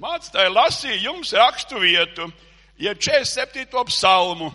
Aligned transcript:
Mācītāji 0.00 0.52
lasīja 0.54 0.98
jums 1.04 1.32
rakstu 1.36 1.80
vietu, 1.82 2.30
ja 2.80 2.94
47. 2.96 3.68
psalmu. 3.90 4.50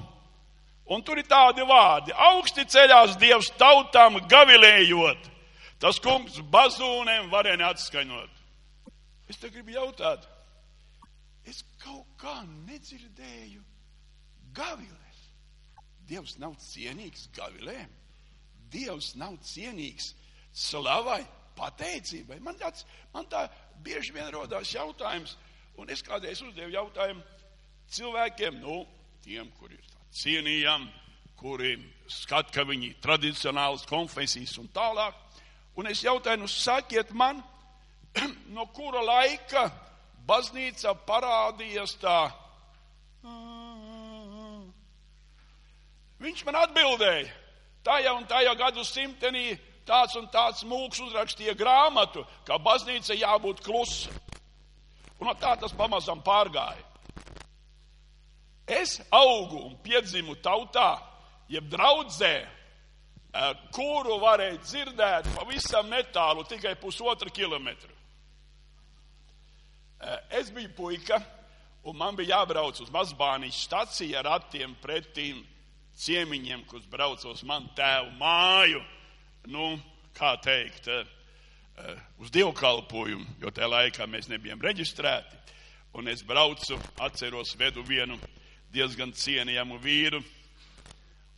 Un 0.85 1.01
tur 1.01 1.17
ir 1.17 1.25
tādi 1.25 1.65
vārdi. 1.65 2.13
Augsti 2.13 2.65
ceļās 2.69 3.15
Dievs 3.21 3.49
tautām 3.57 4.19
gavilējot. 4.29 5.31
Tas 5.81 5.97
kungs 6.01 6.37
bazūnēm 6.53 7.31
varēja 7.33 7.71
atskaņot. 7.73 8.41
Es 9.29 9.41
te 9.41 9.49
gribu 9.49 9.73
jautāt, 9.73 10.25
es 11.49 11.63
kaut 11.81 12.05
kā 12.21 12.35
nedzirdēju 12.45 13.63
gaviles. 14.53 15.23
Dievs 16.05 16.37
nav 16.41 16.53
cienīgs 16.61 17.27
gavilēm. 17.33 17.89
Dievs 18.69 19.13
nav 19.17 19.39
cienīgs 19.45 20.11
slavai, 20.53 21.23
pateicībai. 21.57 22.37
Man, 22.45 22.57
tāds, 22.61 22.85
man 23.13 23.25
tā 23.31 23.47
bieži 23.83 24.13
vien 24.15 24.29
rodās 24.33 24.73
jautājums, 24.73 25.35
un 25.77 25.89
es 25.89 26.03
kādreiz 26.05 26.41
uzdevu 26.45 26.71
jautājumu 26.73 27.23
cilvēkiem, 27.91 28.61
nu, 28.61 28.83
tiem, 29.25 29.49
kuri 29.59 29.75
ir 29.77 29.91
cienījami, 30.15 30.91
kuri 31.35 31.75
skat, 32.09 32.51
ka 32.53 32.63
viņi 32.67 32.93
ir 32.93 33.01
tradicionālas 33.03 33.85
konfesijas 33.89 34.55
un 34.61 34.69
tālāk. 34.73 35.17
Un 35.75 35.89
es 35.91 36.03
jautāju, 36.05 36.39
nu 36.45 36.47
sakiet 36.47 37.11
man, 37.11 37.41
no 38.55 38.67
kura 38.71 39.03
laika 39.03 39.67
baznīca 40.25 40.95
parādījās 41.07 41.97
tā. 42.01 42.19
Viņš 46.25 46.45
man 46.47 46.57
atbildēja, 46.63 47.27
tajā 47.85 48.13
un 48.15 48.23
tajā 48.29 48.53
gadu 48.57 48.85
simtenī 48.87 49.49
tāds 49.85 50.17
un 50.19 50.27
tāds 50.33 50.65
mūks 50.67 51.01
uzrakstīja 51.05 51.55
grāmatu, 51.57 52.25
ka 52.45 52.57
baznīca 52.61 53.17
jābūt 53.17 53.63
klusa. 53.65 54.11
Un 55.21 55.31
tā 55.39 55.53
tas 55.59 55.73
pamazām 55.73 56.21
pārgāja. 56.25 56.83
Es 58.67 58.97
augu 59.13 59.61
un 59.67 59.75
piedzimu 59.85 60.35
tautā, 60.41 60.97
jeb 61.49 61.69
draudzē, 61.69 62.33
eh, 62.41 63.53
kuru 63.71 64.17
varēja 64.19 64.57
dzirdēt 64.57 65.29
pavisam 65.35 65.89
netālu, 65.89 66.47
tikai 66.49 66.75
pusotru 66.75 67.29
kilometru. 67.29 67.93
Eh, 70.01 70.19
es 70.31 70.49
biju 70.49 70.69
puika, 70.75 71.23
un 71.83 71.95
man 71.95 72.15
bija 72.15 72.35
jābrauc 72.35 72.81
uz 72.81 72.89
Mazbānijas 72.89 73.53
staciju 73.53 74.17
ar 74.17 74.25
ratiem 74.25 74.75
pretīm 74.81 75.45
ciemiņiem, 75.95 76.65
kurus 76.67 76.85
brauc 76.85 77.23
uz 77.25 77.43
manu 77.43 77.69
tēvu 77.75 78.17
māju 78.17 78.83
nu, 79.47 79.75
kā 80.15 80.35
teikt, 80.41 80.87
eh, 80.87 81.05
eh, 81.77 81.99
uz 82.19 82.31
dievkalpojumu, 82.31 83.25
jo 83.41 83.51
tajā 83.51 83.69
laikā 83.69 84.07
mēs 84.07 84.29
nebijām 84.31 84.61
reģistrēti. 84.61 85.41
Un 85.93 86.07
es 86.07 86.23
braucu, 86.23 86.79
atceros, 86.99 87.55
vedu 87.55 87.83
vienu 87.83 88.19
diezgan 88.71 89.11
cienījamu 89.11 89.79
vīru, 89.79 90.23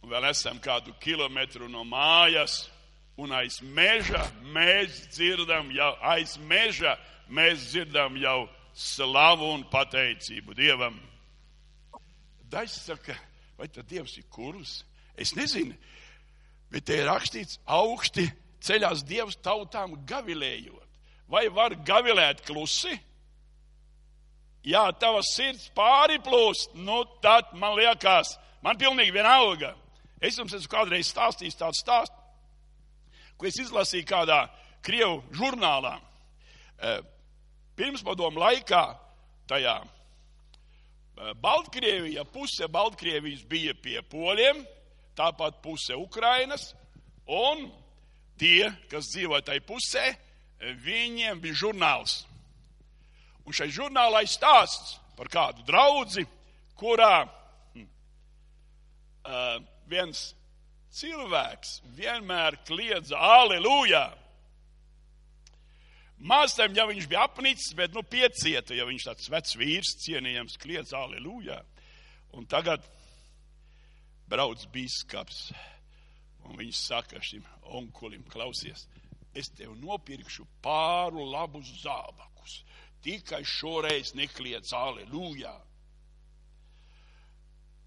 un 0.01 0.09
vēl 0.09 0.29
esam 0.31 0.59
kādu 0.59 0.95
kilometru 0.99 1.69
no 1.69 1.83
mājas, 1.83 2.69
un 3.17 3.31
aiz 3.31 3.61
meža 3.61 4.23
mēs 4.53 5.07
dzirdam 5.13 5.69
jau, 5.73 5.91
aiz 6.01 6.37
meža 6.37 6.97
mēs 7.29 7.71
dzirdam 7.71 8.17
jau 8.17 8.47
slavu 8.77 9.53
un 9.53 9.65
pateicību 9.69 10.55
Dievam. 10.57 10.99
Daži 12.49 12.79
saka, 12.79 13.17
vai 13.57 13.67
tad 13.67 13.89
Dievs 13.89 14.17
ir 14.17 14.27
kurus? 14.31 14.83
Es 15.17 15.33
nezinu, 15.35 15.75
Bet 16.71 16.87
te 16.87 16.99
ir 16.99 17.07
rakstīts, 17.07 17.59
augsti 17.63 18.27
ceļās 18.63 19.05
Dievs 19.07 19.37
tautām 19.43 19.95
gavilējot. 20.07 20.83
Vai 21.27 21.47
var 21.51 21.75
gavilēt 21.87 22.43
klusi? 22.47 22.93
Jā, 24.67 24.87
tavas 24.99 25.31
sirds 25.35 25.69
pāri 25.75 26.17
plūst, 26.23 26.73
nu 26.75 27.03
tad 27.23 27.53
man 27.55 27.75
liekas, 27.77 28.33
man 28.63 28.79
pilnīgi 28.79 29.13
vienalga. 29.15 29.73
Es 30.19 30.39
jums 30.39 30.55
esmu 30.57 30.71
kādreiz 30.71 31.11
stāstījis 31.11 31.59
tādu 31.59 31.77
stāstu, 31.77 32.15
ko 33.37 33.47
es 33.47 33.59
izlasīju 33.61 34.07
kādā 34.09 34.41
Krievu 34.83 35.21
žurnālā. 35.35 35.93
Eh, 36.77 36.99
pirmspadomu 37.77 38.41
laikā 38.41 38.81
tajā 39.49 39.75
eh, 39.83 41.31
Baltkrievija, 41.43 42.25
puse 42.33 42.67
Baltkrievijas 42.71 43.45
bija 43.47 43.75
pie 43.77 44.01
poļiem, 44.09 44.63
tāpat 45.17 45.59
puse 45.63 45.97
Ukrainas, 45.97 46.71
un 47.27 47.67
tie, 48.39 48.69
kas 48.91 49.09
dzīvo 49.11 49.41
tai 49.45 49.59
pusē, 49.65 50.05
viņiem 50.85 51.41
bija 51.41 51.61
žurnāls. 51.65 52.21
Un 53.47 53.55
šai 53.55 53.69
žurnālā 53.71 54.23
ir 54.25 54.31
stāsts 54.31 54.97
par 55.17 55.29
kādu 55.31 55.63
draudzi, 55.67 56.25
kurā 56.77 57.25
hm, 57.25 57.87
uh, 59.25 59.57
viens 59.89 60.29
cilvēks 60.97 61.81
vienmēr 61.97 62.59
kliedza 62.67 63.17
aleluja. 63.17 64.09
Māstam, 66.17 66.73
ja 66.73 66.87
viņš 66.89 67.05
bija 67.09 67.27
apnicis, 67.27 67.73
bet 67.77 67.93
nu 67.93 68.01
piecieta, 68.01 68.73
ja 68.73 68.87
viņš 68.89 69.03
tāds 69.05 69.29
vecs 69.29 69.57
vīrs 69.57 69.97
cienījams 70.01 70.57
kliedz 70.61 70.93
aleluja. 70.97 71.59
Un 72.33 72.47
tagad 72.49 72.85
brauc 74.27 74.63
biskaps, 74.73 75.51
un 76.47 76.57
viņš 76.59 76.79
saka 76.89 77.21
šim 77.23 77.45
onkulim, 77.77 78.23
klausies, 78.31 78.87
es 79.37 79.49
tev 79.55 79.75
nopirkšu 79.79 80.45
pāru 80.63 81.25
labus 81.27 81.69
zābakus, 81.83 82.61
tikai 83.03 83.43
šoreiz 83.45 84.13
nekliedz 84.17 84.73
aleluja. 84.75 85.53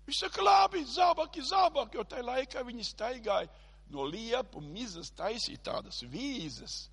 Viņš 0.06 0.22
saka, 0.24 0.42
labi, 0.42 0.84
zābaki, 0.90 1.42
zābaki, 1.46 1.98
jo 1.98 2.04
tajā 2.08 2.26
laikā 2.26 2.64
viņi 2.66 2.86
staigāja 2.88 3.50
no 3.94 4.06
liepu 4.08 4.62
mizas 4.64 5.12
taisīt 5.14 5.62
tādas 5.66 6.02
vīzes. 6.10 6.86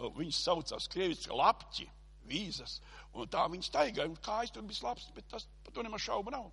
Viņas 0.00 0.44
saucās 0.46 0.86
krieviski 0.92 1.34
lapķi, 1.36 1.86
vīzas. 2.30 2.78
Un 3.14 3.28
tā 3.32 3.44
viņi 3.50 3.66
staigāja, 3.66 4.08
un 4.08 4.18
kājas 4.22 4.54
tur 4.54 4.64
bija 4.68 4.86
labs, 4.86 5.08
bet 5.16 5.28
tas 5.32 5.46
par 5.64 5.74
to 5.74 5.84
nemaz 5.84 6.04
šaubu 6.06 6.32
nav. 6.34 6.46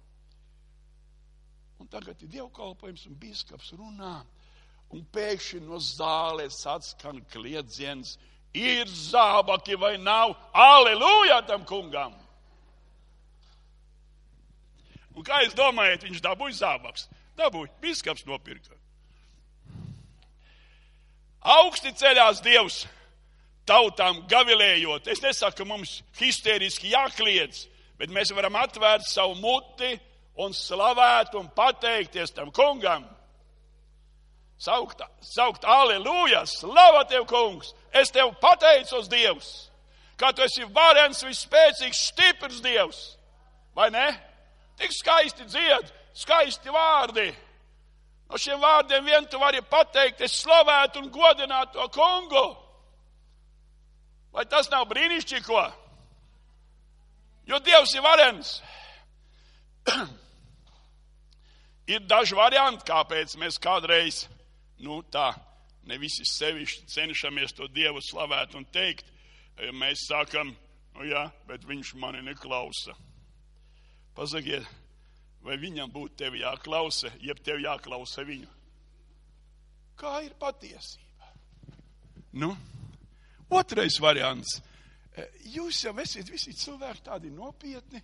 Un 1.77 1.89
tagad 1.91 2.21
ir 2.23 2.31
dievkalpojums 2.33 3.05
un 3.09 3.17
bīskaps 3.21 3.73
runā. 3.77 4.15
Un 4.95 5.03
pēkšņi 5.13 5.61
no 5.65 5.81
zāles 5.83 6.61
atskan 6.69 7.19
kliedziens, 7.33 8.15
ir 8.55 8.88
zābaki 8.88 9.75
vai 9.79 9.97
nav, 9.99 10.33
aleluja 10.53 11.41
tam 11.47 11.65
kungam! 11.67 12.15
Un 15.17 15.25
kā 15.25 15.41
jūs 15.43 15.55
domājat, 15.57 16.05
viņš 16.05 16.21
dabūja 16.21 16.59
zābaks? 16.59 17.07
Dabūja, 17.38 17.71
bīskaps 17.81 18.25
nopirka. 18.29 18.75
Augsti 21.41 21.94
ceļās 21.97 22.41
Dievs 22.45 22.83
tautām 23.67 24.21
gavilējot. 24.29 25.09
Es 25.09 25.21
nesaku, 25.23 25.61
ka 25.61 25.67
mums 25.67 26.01
histēriski 26.19 26.94
jākliedz, 26.94 27.65
bet 27.97 28.13
mēs 28.13 28.31
varam 28.35 28.59
atvērt 28.61 29.07
savu 29.09 29.35
muti 29.41 29.95
un 30.38 30.53
slavēt 30.53 31.36
un 31.38 31.50
pateikties 31.56 32.34
tam 32.36 32.52
kungam. 32.53 33.08
Saukt, 34.58 35.02
saukt 35.22 35.66
aleluja, 35.66 36.46
slava 36.50 37.03
tev, 37.09 37.28
kungs! 37.30 37.74
Es 37.94 38.09
tev 38.14 38.34
pateicos, 38.42 39.09
Dievs, 39.09 39.50
ka 40.18 40.31
tu 40.34 40.42
esi 40.46 40.66
varens, 40.74 41.22
visspēcīgs, 41.25 42.06
stiprs 42.12 42.62
Dievs. 42.66 43.02
Vai 43.78 43.92
ne? 43.94 44.08
Tik 44.78 44.94
skaisti 44.94 45.46
dzied, 45.46 45.92
skaisti 46.18 46.74
vārdi. 46.74 47.28
No 48.28 48.40
šiem 48.42 48.59
vārdiem 48.59 49.06
vien 49.06 49.28
tu 49.30 49.40
vari 49.40 49.62
pateikt, 49.62 50.25
es 50.25 50.42
slavētu 50.42 51.04
un 51.04 51.12
godinātu 51.14 51.78
to 51.78 51.88
kungu. 51.94 52.48
Vai 54.34 54.46
tas 54.50 54.69
nav 54.74 54.90
brīnišķīgo? 54.90 55.66
Jo 57.48 57.62
Dievs 57.63 57.94
ir 57.95 58.04
varens. 58.06 58.57
Ir 61.88 62.04
daži 62.04 62.36
varianti, 62.36 62.84
kāpēc 62.88 63.38
mēs 63.39 63.60
kādreiz, 63.63 64.25
nu 64.84 65.00
tā, 65.07 65.30
ne 65.88 65.95
visi 66.01 66.25
sevišķi 66.28 66.88
cenšamies 66.92 67.56
to 67.56 67.69
Dievu 67.72 68.01
slavēt 68.04 68.57
un 68.60 68.66
teikt. 68.75 69.07
Mēs 69.74 70.04
sakam, 70.10 70.51
nu 70.98 71.07
jā, 71.07 71.24
bet 71.48 71.63
viņš 71.66 71.94
mani 72.01 72.19
neklausa. 72.25 72.94
Pasakiet, 74.18 74.68
vai 75.45 75.56
viņam 75.62 75.94
būtu 75.94 76.19
tevi 76.19 76.44
jāklausa, 76.44 77.13
jeb 77.24 77.39
tev 77.45 77.62
jāklausa 77.63 78.25
viņu? 78.28 78.50
Kā 79.98 80.19
ir 80.25 80.36
patiesība? 80.38 81.31
Nu, 82.38 82.51
otrais 83.50 83.95
variants. 84.04 84.60
Jūs 85.56 85.86
jau 85.88 85.95
esat 86.04 86.28
visi 86.30 86.51
cilvēki 86.54 87.07
tādi 87.07 87.31
nopietni, 87.33 88.04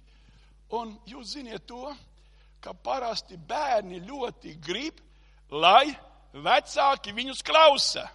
un 0.73 0.95
jūs 1.05 1.35
ziniet 1.35 1.67
to, 1.69 1.91
ka 1.91 2.12
parasti 2.71 3.35
bērni 3.35 3.99
ļoti 4.07 4.53
grib, 4.63 5.01
lai 5.51 5.91
vecāki 6.33 7.11
viņus 7.13 7.43
klausa. 7.43 8.05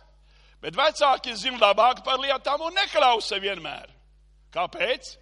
Bet 0.63 0.75
vecāki 0.75 1.37
zina 1.39 1.61
labāk 1.69 2.01
par 2.07 2.19
lietām 2.19 2.65
un 2.67 2.75
neklausa 2.75 3.39
vienmēr. 3.43 3.93
Kāpēc? 4.55 5.13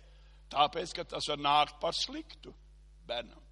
Tāpēc, 0.53 0.95
ka 0.95 1.05
tas 1.11 1.27
var 1.29 1.43
nākt 1.43 1.81
par 1.83 1.93
sliktu 1.97 2.55
bērnam. 3.09 3.43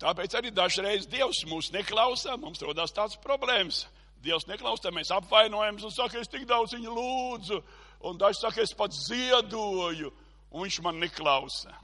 Tāpēc 0.00 0.34
arī 0.36 0.50
dažreiz 0.50 1.06
Dievs 1.06 1.44
mūs 1.46 1.70
neklausā, 1.72 2.34
mums 2.40 2.62
rodas 2.64 2.92
tāds 2.92 3.20
problēmas. 3.22 3.84
Dievs 4.24 4.48
neklausā, 4.48 4.90
mēs 4.90 5.12
apvainojamies 5.14 5.84
un 5.86 5.92
saka, 5.94 6.18
es 6.18 6.32
tik 6.32 6.48
daudz 6.48 6.74
viņu 6.74 6.96
lūdzu, 6.96 7.60
un 8.08 8.18
daži 8.18 8.40
saka, 8.40 8.64
es 8.64 8.72
pats 8.74 9.04
ziedoju, 9.06 10.10
un 10.50 10.64
viņš 10.64 10.80
man 10.84 10.98
neklausa. 11.02 11.76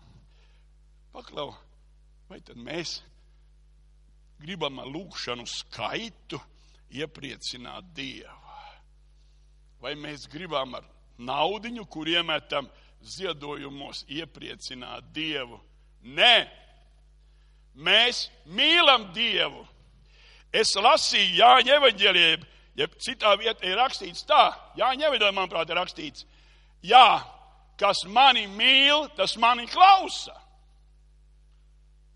Paklau, 1.11 1.51
vai 2.31 2.39
tad 2.47 2.59
mēs 2.59 3.01
gribam 4.41 4.79
ar 4.81 4.89
lūgšanu 4.91 5.47
skaitu 5.49 6.39
iepriecināt 6.95 7.91
Dievu? 7.97 8.37
Vai 9.81 9.97
mēs 9.97 10.29
gribam 10.31 10.77
ar 10.77 10.85
naudiņu, 11.19 11.87
kur 11.91 12.09
iemetam 12.09 12.69
ziedojumos, 13.03 14.05
iepriecināt 14.13 15.09
Dievu? 15.17 15.59
Nē, 16.05 16.35
mēs 17.75 18.29
mīlam 18.47 19.09
Dievu. 19.17 19.65
Es 20.53 20.75
lasīju 20.77 21.39
Jāņa 21.41 21.77
evaņģēlību, 21.79 22.47
ja 22.79 22.87
citā 23.03 23.35
vietā 23.41 23.67
ir 23.67 23.79
rakstīts 23.81 24.27
tā, 24.29 24.51
Jāņa 24.79 25.09
evaņģēlība, 25.09 25.37
manuprāt, 25.37 25.71
ir 25.71 25.79
rakstīts, 25.81 26.27
jā, 26.87 27.21
kas 27.81 28.05
mani 28.07 28.47
mīl, 28.51 29.09
tas 29.17 29.37
mani 29.41 29.67
klausa. 29.71 30.37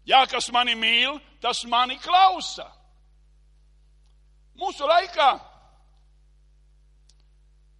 Jā, 0.05 0.25
kas 0.29 0.51
mani 0.53 0.75
mīl, 0.77 1.17
tas 1.41 1.63
mani 1.65 1.97
klausa. 2.03 2.67
Mūsu 4.61 4.87
laikā 4.87 5.29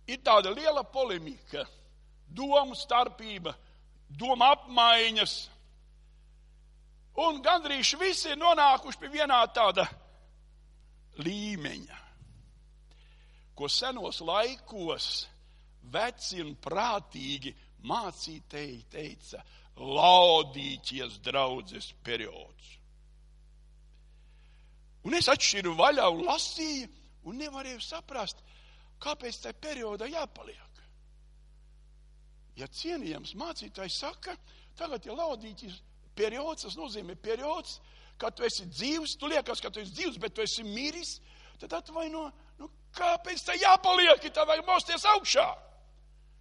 ir 0.09 0.23
tāda 0.25 0.53
liela 0.55 0.83
polemika, 0.89 1.67
domu 2.27 2.77
starpība, 2.77 3.53
doma 4.09 4.55
apmaiņas. 4.57 5.35
Un 7.25 7.39
gandrīz 7.45 7.93
visi 8.01 8.33
ir 8.33 8.41
nonākuši 8.41 8.99
pie 9.03 9.13
vienā 9.13 9.39
tāda 9.55 9.85
līmeņa, 11.23 12.01
ko 13.55 13.69
senos 13.71 14.19
laikos 14.25 15.11
veci 15.95 16.41
un 16.43 16.57
prātīgi 16.59 17.53
mācītēji 17.87 18.81
teica 18.91 19.45
laudīties 19.79 21.19
draudzes 21.25 21.93
periods. 22.07 22.73
Un 25.05 25.17
es 25.19 25.29
atšķiru 25.29 25.75
vaļā 25.77 26.07
un 26.15 26.25
lasīju, 26.29 26.89
un 27.29 27.41
nevarēju 27.41 27.83
saprast, 27.85 28.41
Kāpēc 29.05 29.41
tai 29.43 29.53
periodā 29.53 30.09
jāpaliek? 30.09 30.61
Ja 32.55 32.69
cienījams 32.71 33.35
mācītājs 33.37 33.99
saka, 34.05 34.37
tagad 34.79 35.07
ir 35.09 35.19
laudītis 35.19 35.81
periods, 36.15 36.63
tas 36.63 36.77
nozīmē 36.79 37.17
periods, 37.19 37.81
kad 38.21 38.37
tu 38.39 38.47
esi 38.47 38.69
dzīvs, 38.71 39.17
tu 39.19 39.29
liekas, 39.31 39.61
ka 39.61 39.73
tu 39.75 39.83
esi 39.83 39.93
dzīvs, 39.97 40.21
bet 40.23 40.37
tu 40.37 40.45
esi 40.45 40.63
miris, 40.63 41.17
tad 41.59 41.75
atvaino, 41.81 42.29
nu 42.61 42.71
kāpēc 42.95 43.43
tai 43.49 43.59
jāpaliek, 43.59 44.23
tā 44.31 44.47
vajag 44.47 44.69
mosties 44.69 45.07
augšā? 45.17 45.49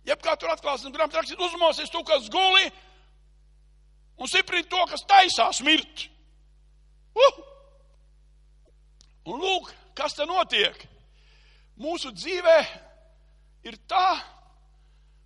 Jeb 0.06 0.21
kā 0.21 0.36
tur 0.38 0.53
atklāsmes 0.53 0.94
grāmatā 0.94 1.19
rakstīt, 1.19 1.41
uzmosies 1.41 1.89
tu, 1.89 2.03
kas 2.06 2.29
guli, 2.29 2.69
un 4.18 4.30
stiprini 4.30 4.68
to, 4.69 4.81
kas 4.89 5.06
taisās 5.10 5.62
mirt. 5.65 6.07
Uh! 7.13 7.42
Un 9.30 9.39
lūk, 9.39 9.69
kas 9.95 10.18
te 10.18 10.25
notiek 10.27 10.81
mūsu 11.80 12.12
dzīvē 12.13 12.57
ir 13.69 13.77
tā, 13.89 14.18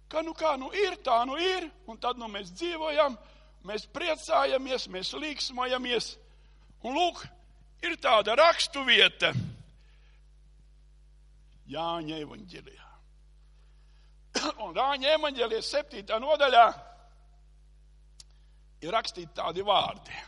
ka 0.08 0.22
nu 0.24 0.36
kā 0.38 0.54
nu 0.60 0.70
ir, 0.76 0.96
tā 1.04 1.24
nu 1.28 1.38
ir, 1.42 1.68
un 1.90 1.98
tad 2.00 2.20
nu 2.20 2.30
mēs 2.32 2.52
dzīvojam, 2.56 3.18
mēs 3.68 3.88
priecājamies, 3.92 4.88
mēs 4.94 5.14
līksmojamies. 5.18 6.14
Un 6.86 6.96
lūk, 6.96 7.24
ir 7.84 7.98
tāda 8.02 8.38
rakstu 8.38 8.86
vieta 8.88 9.34
Jāņa 11.68 12.22
evaņģēlijā. 12.24 12.86
Un 14.64 14.78
Jāņa 14.78 15.16
evaņģēlijas 15.18 15.72
septītā 15.74 16.20
nodaļā 16.24 16.68
ir 18.82 18.94
rakstīti 18.94 19.36
tādi 19.38 19.64
vārdi. 19.66 20.24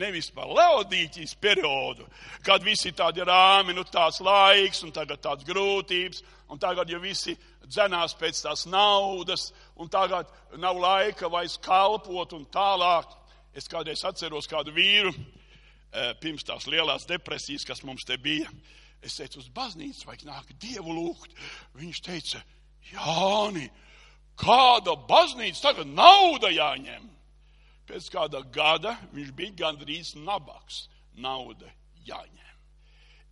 Nevis 0.00 0.26
par 0.34 0.50
Leodīķijas 0.50 1.36
periodu, 1.38 2.06
kad 2.42 2.64
visi 2.66 2.90
tādi 2.96 3.22
rāmi, 3.22 3.76
nu 3.76 3.84
tāds 3.86 4.18
laiks, 4.26 4.82
un 4.82 4.90
tagad 4.94 5.20
tāds 5.22 5.46
grūtības, 5.46 6.24
un 6.50 6.58
tagad 6.58 6.90
jau 6.90 6.98
visi 7.02 7.36
dzenās 7.62 8.16
pēc 8.18 8.40
tās 8.42 8.66
naudas, 8.66 9.52
un 9.78 9.88
tagad 9.88 10.30
nav 10.58 10.80
laika 10.82 11.30
vairs 11.30 11.54
kalpot 11.62 12.34
un 12.34 12.48
tālāk. 12.50 13.06
Es 13.54 13.70
kādreiz 13.70 14.02
atceros 14.02 14.50
kādu 14.50 14.74
vīru, 14.74 15.14
eh, 15.14 16.12
pirms 16.18 16.42
tās 16.42 16.66
lielās 16.66 17.06
depresijas, 17.06 17.64
kas 17.64 17.84
mums 17.84 18.04
te 18.04 18.16
bija. 18.18 18.50
Es 19.00 19.14
teicu, 19.14 19.38
uz 19.38 19.48
baznīcu 19.48 20.06
vajag 20.08 20.26
nākt 20.26 20.58
dievu 20.58 20.90
lūgt. 20.90 21.30
Viņš 21.78 22.00
teica, 22.02 22.42
Jāni, 22.90 23.70
kāda 24.36 24.96
baznīca 25.08 25.70
tagad 25.70 25.86
nauda 25.86 26.50
jāņem? 26.52 27.13
Pēc 27.88 28.08
kāda 28.12 28.40
gada 28.52 28.96
viņš 29.12 29.32
bija 29.36 29.58
gandrīz 29.64 30.14
nabaks. 30.16 30.86
Nauda 31.14 31.68
jāņem. 32.06 32.40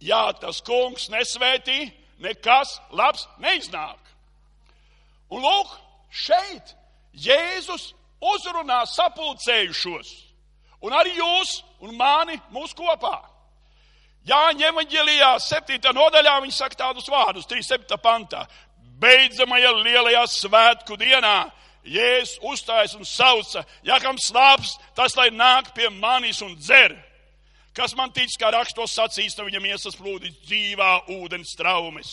Ja 0.02 0.32
tas 0.34 0.60
kungs 0.62 1.08
nesvētī, 1.10 1.88
nekas 2.22 2.76
labs 2.90 3.26
neiznāk. 3.42 3.98
Un 5.32 5.42
lūk, 5.42 5.72
šeit 6.10 6.74
Jēzus 7.12 7.92
uzrunā 8.22 8.82
sapulcējušos, 8.88 10.10
un 10.84 10.94
arī 10.96 11.16
jūs 11.16 11.60
un 11.82 11.96
mani 11.96 12.38
mūs 12.52 12.74
kopā. 12.76 13.18
Jāņem 14.28 14.68
evaņģēlijā 14.70 15.32
7. 15.42 15.80
nodaļā 15.96 16.36
viņš 16.44 16.58
saka 16.60 16.78
tādus 16.84 17.08
vārdus, 17.10 17.48
37. 17.50 17.98
pantā. 18.02 18.44
Beidzamajā 19.02 19.72
lielajā 19.80 20.22
svētku 20.30 20.94
dienā 21.00 21.50
Jēzus 21.82 22.38
uzstājas 22.46 22.94
un 22.94 23.06
sauca, 23.06 23.64
ja 23.82 23.98
kam 24.02 24.18
slāps, 24.20 24.76
tas 24.94 25.16
lai 25.18 25.32
nāk 25.34 25.72
pie 25.74 25.88
manis 25.90 26.38
un 26.44 26.54
dzer. 26.54 26.94
Kas 27.74 27.96
man 27.98 28.12
tic, 28.14 28.30
kā 28.38 28.52
rakstos 28.52 28.94
sacīs, 28.94 29.34
no 29.38 29.48
viņam 29.48 29.66
iesas 29.70 29.96
plūdīs 29.98 30.36
dzīvā 30.44 30.90
ūdens 31.16 31.56
traumes. 31.58 32.12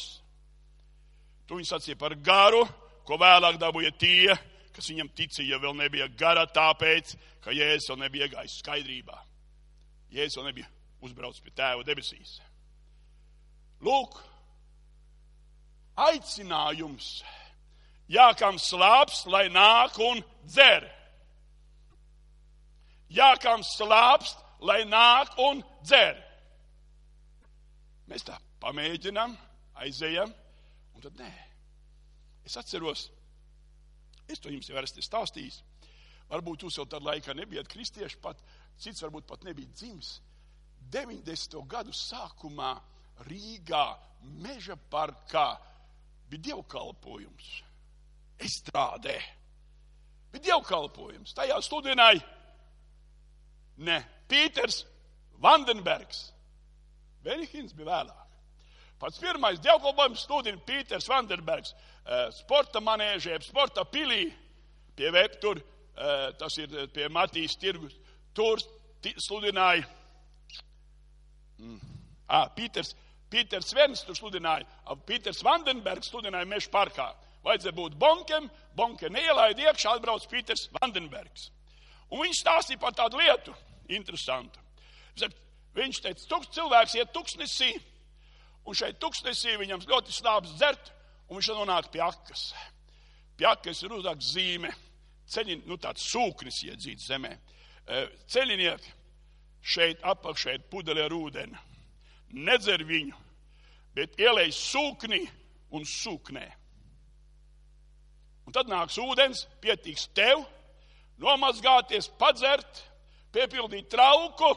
Tu 1.46 1.58
viņi 1.58 1.70
sacīja 1.70 2.00
par 2.00 2.16
garu, 2.16 2.64
ko 3.06 3.18
vēlāk 3.20 3.60
dabūja 3.62 3.92
tie, 4.00 4.36
kas 4.74 4.90
viņam 4.90 5.12
ticīja, 5.18 5.60
vēl 5.62 5.76
nebija 5.78 6.08
gara, 6.18 6.48
tāpēc, 6.50 7.14
ka 7.44 7.54
Jēzus 7.54 7.92
vēl 7.92 8.04
nebija 8.06 8.30
gājis 8.32 8.60
skaidrībā. 8.64 9.22
Jēzus 10.16 10.40
vēl 10.40 10.50
nebija 10.50 10.70
uzbraucis 11.06 11.44
pie 11.46 11.54
tēva 11.54 11.86
debesīs. 11.86 12.40
Lūk, 13.86 14.18
aicinājums 16.00 17.20
Jā, 18.10 18.32
kam 18.34 18.58
slāps, 18.58 19.28
lai 19.30 19.46
nāk 19.54 20.00
un 20.02 20.24
dzer. 20.48 20.88
Jā, 23.14 23.36
kam 23.42 23.62
slāps, 23.66 24.34
lai 24.66 24.82
nāk 24.90 25.36
un 25.46 25.62
dzer. 25.84 26.18
Mēs 28.10 28.26
tā 28.26 28.40
pamēģinām, 28.64 29.36
aizējam, 29.86 30.34
un 30.96 31.06
tad 31.06 31.22
nē. 31.22 31.30
Es 32.50 32.58
atceros, 32.58 33.12
es 34.26 34.42
to 34.42 34.50
jums 34.50 34.72
jau 34.72 34.82
esmu 34.82 35.06
stāstījis. 35.06 35.62
Varbūt 36.34 36.66
jūs 36.66 36.82
jau 36.82 36.90
tad 36.90 37.06
laikā 37.06 37.38
nebijat 37.38 37.70
kristieši, 37.70 38.18
pat 38.22 38.42
cits 38.82 39.06
varbūt 39.06 39.30
pat 39.30 39.46
nebija 39.46 39.70
dzimis. 39.70 40.18
90. 40.90 41.62
gadu 41.70 41.94
sākumā 41.94 42.74
Rīgā 43.30 43.86
meža 44.42 44.78
parkā 44.90 45.50
bija 46.30 46.50
dievkalpojums 46.50 47.50
estrādē. 48.40 49.18
Bet 50.30 50.46
dievkalpojums 50.46 51.34
tajā 51.38 51.58
sludināja 51.66 52.22
ne 53.86 54.00
Pīters 54.30 54.84
Vandenbergs. 55.42 56.30
Benihins 57.24 57.74
bija 57.76 57.90
vēlāk. 57.90 58.26
Pats 59.00 59.20
pirmais 59.22 59.62
dievkalpojums 59.64 60.26
sludina 60.28 60.60
Pīters 60.68 61.08
Vandenbergs 61.10 61.74
sporta 62.36 62.82
manēžē, 62.84 63.38
sporta 63.44 63.86
pilī 63.88 64.28
pie 64.98 65.12
Veptur, 65.16 65.62
tas 66.40 66.58
ir 66.60 66.76
pie 66.94 67.08
Matīs 67.12 67.56
tirgus. 67.60 67.96
Tur 68.36 68.60
sludināja 69.00 69.86
mm. 71.60 71.80
ah, 72.28 72.50
Pīters, 72.56 72.94
Pīters 73.32 73.72
Svens 73.72 74.04
tur 74.06 74.18
sludināja, 74.18 74.68
Pīters 75.08 75.42
Vandenbergs 75.46 76.12
sludināja 76.12 76.50
Meža 76.50 76.72
parkā. 76.74 77.10
Vajadzēja 77.46 77.76
būt 77.76 77.96
bonkiem, 78.00 78.50
bonke 78.76 79.10
neielaida 79.12 79.70
iekšā, 79.70 79.96
atbrauc 79.96 80.26
Pīters 80.32 80.68
Vandenbergs. 80.76 81.50
Un 82.10 82.26
viņš 82.26 82.42
stāstīja 82.42 82.82
par 82.82 82.96
tādu 82.98 83.22
lietu, 83.22 83.54
interesantu. 83.92 84.60
Viņš 85.78 86.02
teica, 86.04 86.26
tūkst 86.32 86.56
cilvēks 86.58 86.96
iet 86.98 87.12
tuksnesī, 87.14 87.70
un 88.66 88.76
šeit 88.76 88.98
tuksnesī 89.02 89.56
viņam 89.62 89.86
ļoti 89.88 90.16
slāpes 90.16 90.56
dzert, 90.58 90.92
un 91.30 91.38
viņš 91.38 91.52
nonāk 91.56 91.92
pie 91.94 92.02
akas. 92.04 92.54
pjakas 93.38 93.84
ir 93.84 93.94
uzāk 93.96 94.20
zīme, 94.20 94.74
ceļin, 95.30 95.64
nu 95.66 95.78
tāds 95.78 96.04
sūknis 96.12 96.64
iedzīt 96.66 97.00
zemē. 97.00 97.32
E, 97.88 98.08
ceļinieki 98.28 98.92
šeit 99.62 100.04
apakšē 100.04 100.58
ir 100.58 100.66
pudeļa 100.72 101.06
ar 101.06 101.16
ūdeni. 101.16 101.62
Nedzer 102.34 102.84
viņu, 102.84 103.16
bet 103.96 104.20
ielej 104.20 104.52
sūknī 104.54 105.22
un 105.72 105.86
sūknē. 105.86 106.46
Un 108.50 108.54
tad 108.56 108.66
nāks 108.66 108.96
ūdens, 108.98 109.44
pietiks 109.62 110.08
tev, 110.18 110.40
nomazgāties, 111.22 112.08
padzert, 112.18 112.80
piepildīt 113.30 113.92
trauku 113.94 114.48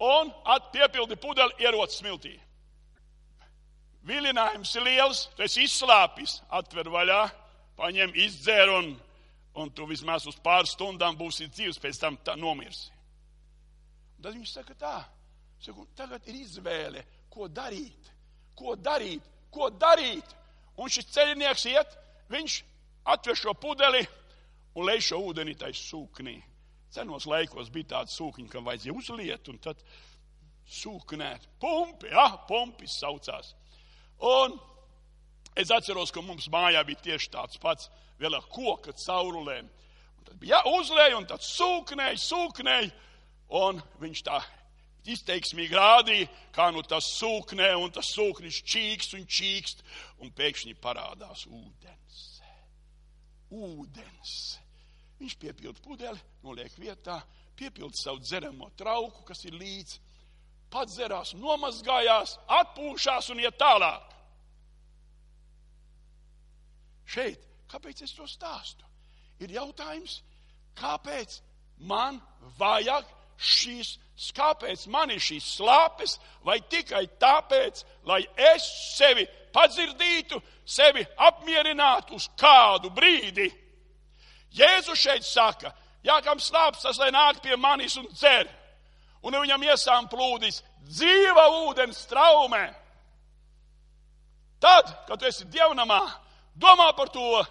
un 0.00 0.30
piepildi 0.72 1.18
pudeli 1.20 1.60
ierot 1.60 1.92
smiltī. 1.92 2.32
Vilinājums 4.08 4.72
ir 4.78 4.86
liels, 4.86 5.20
tu 5.36 5.44
esi 5.44 5.66
izslāpis, 5.66 6.38
atver 6.48 6.88
vaļā, 6.88 7.18
paņem, 7.76 8.14
izdzer 8.16 8.72
un, 8.72 8.88
un 9.60 9.74
tu 9.76 9.84
vismaz 9.90 10.24
uz 10.32 10.40
pāris 10.40 10.72
stundām 10.72 11.20
būsi 11.20 11.50
dzīves, 11.50 11.82
pēc 11.84 12.00
tam 12.00 12.16
tā 12.24 12.32
nomirsi. 12.40 12.88
Un 14.16 14.24
tad 14.24 14.38
viņš 14.38 14.54
saka 14.54 14.78
tā, 14.86 14.94
saka, 15.66 15.84
tagad 16.00 16.32
ir 16.32 16.40
izvēle, 16.46 17.04
ko 17.28 17.52
darīt, 17.52 18.08
ko 18.56 18.72
darīt, 18.72 19.28
ko 19.52 19.68
darīt. 19.68 20.32
Un 20.80 20.88
šis 20.88 21.12
ceļinieks 21.12 21.68
iet, 21.74 22.00
viņš 22.32 22.58
atver 23.08 23.36
šo 23.36 23.54
pudeli 23.56 24.04
un 24.76 24.86
lej 24.86 25.08
šo 25.08 25.20
ūdeni 25.30 25.56
tai 25.58 25.72
sūknī. 25.76 26.36
Senos 26.92 27.26
laikos 27.28 27.68
bija 27.72 27.94
tāda 27.94 28.12
sūkņa, 28.12 28.48
ka 28.52 28.64
vajadzēja 28.64 28.96
uzliet 28.96 29.48
un 29.52 29.58
tad 29.60 29.80
sūknēt. 30.68 31.48
Pumpi, 31.60 32.08
ja, 32.12 32.30
pumpis 32.48 32.96
saucās. 33.00 33.52
Un 34.24 34.56
es 35.58 35.72
atceros, 35.74 36.12
ka 36.14 36.24
mums 36.24 36.48
mājā 36.52 36.84
bija 36.88 37.04
tieši 37.10 37.32
tāds 37.34 37.60
pats, 37.60 37.90
vēl 38.20 38.38
ar 38.38 38.46
koka 38.52 38.94
caurulēm. 38.96 39.68
Un 40.18 40.28
tad 40.28 40.38
bija 40.40 40.62
jāuzlēj 40.62 41.18
un 41.18 41.28
tad 41.28 41.44
sūknēji, 41.44 42.22
sūknēji. 42.24 42.94
Un 43.58 43.80
viņš 44.00 44.24
tā 44.26 44.40
izteiksmīgi 45.08 45.76
rādīja, 45.76 46.28
kā 46.52 46.68
nu 46.74 46.82
tas 46.84 47.06
sūknē, 47.16 47.70
un 47.80 47.92
tas 47.94 48.10
sūknis 48.12 48.60
čīkst 48.68 49.16
un 49.16 49.24
čīkst, 49.24 49.84
un 50.24 50.32
pēkšņi 50.36 50.76
parādās 50.82 51.46
ūdens. 51.48 52.37
Ūdens. 53.54 54.58
Viņš 55.18 55.34
piepilda 55.40 55.82
pudeli, 55.82 56.20
noliek 56.44 56.74
vietā, 56.78 57.18
piepilda 57.58 57.96
savu 57.98 58.20
dzeramo 58.22 58.70
trauku, 58.78 59.24
kas 59.26 59.42
ir 59.48 59.56
līdz, 59.58 59.96
padzerās, 60.70 61.34
nomazgājās, 61.34 62.36
atpūšās 62.60 63.32
un 63.32 63.42
iet 63.42 63.58
tālāk. 63.58 64.14
Šeit, 67.08 67.44
kāpēc 67.72 68.04
es 68.04 68.12
to 68.14 68.28
stāstu? 68.28 68.84
Ir 69.40 69.54
jautājums, 69.54 70.20
kāpēc 70.78 71.38
man 71.88 72.20
vajag 72.58 73.08
šīs, 73.38 73.94
kāpēc 74.36 74.86
man 74.92 75.12
ir 75.14 75.22
šīs 75.22 75.46
slāpes, 75.56 76.18
vai 76.44 76.58
tikai 76.70 77.06
tāpēc, 77.22 77.84
lai 78.04 78.20
es 78.52 78.66
sevi 78.98 79.24
padzirdītu, 79.58 80.38
sevi 80.64 81.02
apmierinātu 81.26 82.14
uz 82.18 82.28
kādu 82.38 82.92
brīdi. 82.94 83.48
Jēzus 84.54 85.00
šeit 85.02 85.26
saka, 85.26 85.72
jā, 86.06 86.16
kam 86.24 86.40
slāpes, 86.40 86.84
tas 86.86 86.98
lai 87.02 87.10
nāk 87.14 87.42
pie 87.44 87.58
manis 87.58 87.98
un 88.00 88.06
dzer. 88.14 88.48
Un 89.26 89.34
viņam 89.34 89.64
iesām 89.66 90.06
plūdis 90.10 90.62
dzīva 90.86 91.48
ūdens 91.66 92.04
traumē. 92.10 92.68
Tad, 94.62 94.90
kad 95.06 95.18
tu 95.18 95.26
esi 95.28 95.46
dievnamā, 95.50 96.00
domā 96.58 96.88
par 96.96 97.10
to, 97.14 97.42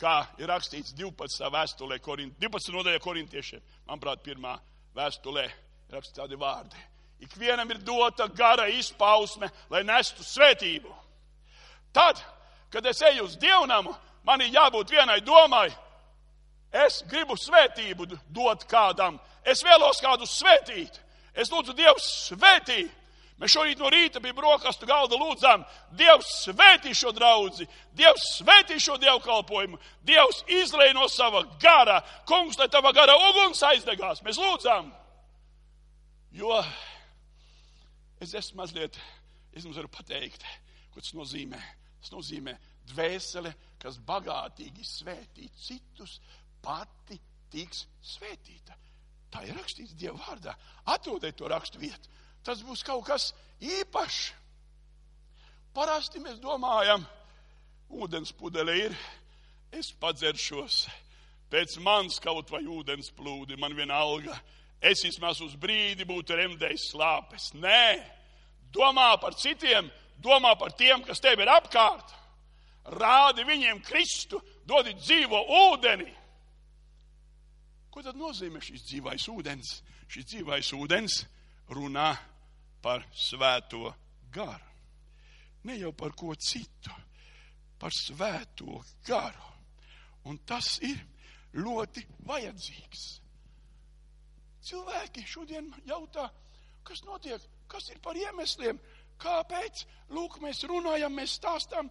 kā 0.00 0.18
ir 0.40 0.48
rakstīts 0.50 0.94
12. 0.96 1.48
vēstulē, 1.52 2.00
12. 2.00 2.74
nodaļā 2.74 3.00
korintiešiem. 3.04 3.64
Manuprāt, 3.88 4.24
pirmā 4.24 4.56
vēstulē 4.96 5.46
rakstīts 5.92 6.20
tādi 6.20 6.40
vārdi. 6.40 6.80
Ikvienam 7.20 7.70
ir 7.70 7.80
dota 7.82 8.28
gara 8.28 8.68
izpausme, 8.70 9.50
lai 9.70 9.82
nestu 9.84 10.22
svētību. 10.22 10.92
Tad, 11.92 12.20
kad 12.70 12.86
es 12.86 13.02
eju 13.02 13.24
uz 13.24 13.36
dievnamu, 13.40 13.94
man 14.24 14.40
ir 14.40 14.54
jābūt 14.54 14.92
vienai 14.94 15.20
domai. 15.26 15.68
Es 16.72 17.02
gribu 17.08 17.34
svētību 17.34 18.06
dot 18.28 18.66
kādam. 18.68 19.18
Es 19.44 19.64
vēlos 19.64 20.02
kādu 20.04 20.28
svētīt. 20.28 21.00
Es 21.34 21.50
lūdzu 21.50 21.74
Dievu 21.74 21.98
svētīt. 22.02 22.94
Mēs 23.38 23.54
šorīt 23.54 23.78
no 23.78 23.86
rīta 23.90 24.18
pie 24.18 24.32
brokastu 24.34 24.86
galda 24.86 25.14
lūdzām, 25.14 25.62
Dievs 25.94 26.26
svētī 26.42 26.90
šo 26.90 27.12
draudzi, 27.14 27.68
Dievs 27.94 28.24
svētī 28.40 28.80
šo 28.82 28.96
dievkalpojumu, 28.98 29.78
Dievs 30.02 30.40
izlēj 30.50 30.90
no 30.96 31.06
sava 31.06 31.44
gara, 31.62 32.00
kungs, 32.26 32.58
lai 32.58 32.66
tava 32.72 32.90
gara 32.96 33.14
uguns 33.28 33.62
aizdegās. 33.62 34.24
Mēs 34.26 34.40
lūdzām, 34.42 34.90
jo 36.34 36.58
es 38.20 38.34
esmu 38.38 38.62
mazliet, 38.62 38.98
es 39.52 39.64
jums 39.64 39.78
varu 39.78 39.90
pateikt, 39.92 40.44
ko 40.92 41.02
tas 41.02 41.14
nozīmē. 41.16 41.60
Tas 41.98 42.12
nozīmē 42.14 42.54
dvēsele, 42.92 43.50
kas 43.82 43.98
bagātīgi 44.06 44.84
svētī 44.86 45.48
citus, 45.58 46.20
pati 46.62 47.18
tiks 47.50 47.86
svētīta. 48.04 48.76
Tā 49.28 49.42
ir 49.44 49.58
rakstīts 49.58 49.96
Dieva 49.98 50.16
vārdā. 50.22 50.54
Atrodiet 50.88 51.36
to 51.36 51.50
rakstu 51.50 51.82
vietu 51.82 52.08
tas 52.48 52.62
būs 52.64 52.84
kaut 52.86 53.04
kas 53.08 53.32
īpašs. 53.60 54.32
Parasti 55.76 56.20
mēs 56.22 56.38
domājam, 56.42 57.04
ūdens 57.92 58.32
pudele 58.34 58.74
ir, 58.86 58.94
es 59.70 59.90
padzeršos, 60.00 60.86
pēc 61.52 61.76
manis 61.84 62.18
kaut 62.24 62.50
vai 62.50 62.64
ūdens 62.64 63.12
plūdi, 63.14 63.58
man 63.60 63.76
vienalga, 63.76 64.34
es 64.80 65.02
vismaz 65.04 65.40
uz 65.44 65.56
brīdi 65.58 66.06
būtu 66.08 66.36
remdējis 66.38 66.90
slāpes. 66.92 67.50
Nē, 67.58 67.98
domā 68.74 69.10
par 69.20 69.34
citiem, 69.38 69.90
domā 70.22 70.54
par 70.58 70.74
tiem, 70.78 71.02
kas 71.06 71.20
tev 71.20 71.40
ir 71.42 71.50
apkārt. 71.52 72.14
Rādi 72.88 73.44
viņiem 73.44 73.82
Kristu, 73.84 74.40
dodi 74.66 74.94
dzīvo 74.96 75.42
ūdeni. 75.68 76.08
Ko 77.92 78.04
tad 78.04 78.16
nozīmē 78.16 78.62
šis 78.62 78.86
dzīvais 78.86 79.28
ūdens? 79.32 79.74
Šis 80.08 80.30
dzīvais 80.30 80.72
ūdens 80.76 81.20
runā 81.74 82.14
par 82.80 83.04
svēto 83.12 83.90
garu. 84.32 84.64
Ne 85.66 85.76
jau 85.76 85.92
par 85.92 86.14
ko 86.16 86.32
citu, 86.38 86.94
par 87.78 87.92
svēto 87.92 88.78
garu. 89.04 89.52
Un 90.30 90.38
tas 90.46 90.78
ir 90.84 91.00
ļoti 91.58 92.04
vajadzīgs. 92.28 93.04
Cilvēki 94.64 95.24
šodien 95.26 95.70
jautā, 95.86 96.28
kas 96.84 97.04
notiek, 97.06 97.42
kas 97.70 97.88
ir 97.92 98.00
par 98.02 98.18
iemesliem, 98.18 98.80
kāpēc, 99.22 99.84
lūk, 100.14 100.40
mēs 100.42 100.64
runājam, 100.68 101.14
mēs 101.14 101.38
stāstam, 101.38 101.90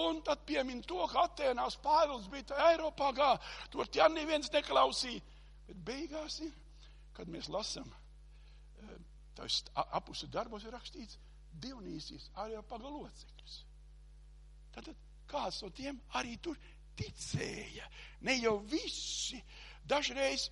un 0.00 0.20
tad 0.24 0.44
piemin 0.48 0.82
to, 0.86 1.02
ka 1.10 1.26
Atēnās 1.28 1.76
Pāvils 1.82 2.28
bija 2.32 2.58
Eiropā, 2.70 3.12
gā, 3.16 3.32
tur 3.70 3.88
tie 3.88 4.06
neviens 4.12 4.52
neklausīja. 4.52 5.22
Bet 5.68 5.82
beigās 5.86 6.40
ir, 6.44 6.54
kad 7.14 7.28
mēs 7.30 7.48
lasam 7.52 7.90
Tas 9.40 9.62
apustu 9.96 10.28
darbos 10.28 10.66
ir 10.66 10.74
rakstīts 10.74 11.18
Dionīsijas 11.62 12.28
Areopaga 12.42 12.90
locekļus. 12.92 13.54
Tad 14.74 14.90
kāds 15.30 15.62
no 15.64 15.70
tiem 15.74 16.00
arī 16.18 16.36
tur 16.44 16.58
ticēja. 16.98 17.86
Ne 18.26 18.36
jau 18.38 18.58
visi. 18.70 19.40
Dažreiz 19.88 20.50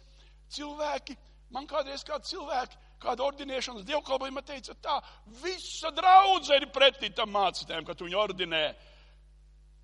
cilvēki, 0.55 1.19
man 1.55 1.67
kādreiz 1.71 2.05
kādi 2.07 2.33
cilvēki, 2.33 2.79
kāda 3.03 3.25
ordinēšanas 3.29 3.87
dievkalpojuma 3.89 4.43
teica 4.47 4.75
tā, 4.83 4.99
visa 5.43 5.93
draudze 5.95 6.57
ir 6.59 6.69
pretī 6.75 7.13
tam 7.15 7.33
mācītājiem, 7.37 7.87
ka 7.87 7.95
tu 7.95 8.09
viņu 8.09 8.21
ordinē. 8.21 8.63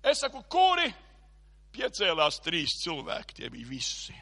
Es 0.05 0.21
saku, 0.21 0.43
kuri 0.51 0.89
piecēlās 1.75 2.41
trīs 2.45 2.79
cilvēki, 2.83 3.39
tie 3.41 3.51
bija 3.53 3.69
visi. 3.69 4.15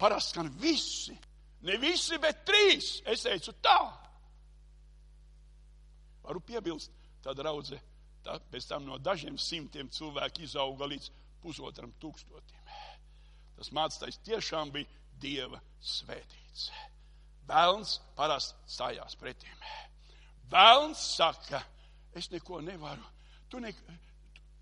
Parasti 0.00 0.40
gan 0.40 0.48
visi 0.60 1.16
Ne 1.66 1.76
visi, 1.76 2.16
bet 2.20 2.44
trīs. 2.48 3.00
Es 3.08 3.24
teicu 3.26 3.52
tā. 3.60 3.76
Varu 6.24 6.40
piebilst, 6.44 6.92
tā 7.24 7.34
draudze, 7.36 7.80
tā 8.24 8.38
pēc 8.52 8.68
tam 8.70 8.86
no 8.88 9.00
dažiem 9.00 9.36
simtiem 9.40 9.90
cilvēku 9.92 10.44
izauga 10.46 10.88
līdz 10.88 11.10
pusotram 11.42 11.92
tūkstotim. 12.00 12.72
Tas 13.58 13.72
mācītājs 13.76 14.20
tiešām 14.24 14.72
bija 14.72 14.88
Dieva 15.20 15.60
svētīts. 15.80 16.70
Vēlns 17.50 17.96
parasti 18.16 18.56
stājās 18.70 19.16
pretim. 19.18 19.64
Vēlns 20.50 21.02
saka, 21.16 21.62
es 22.14 22.30
neko 22.30 22.60
nevaru. 22.64 23.04
Tu 23.50 23.60
ne, 23.62 23.72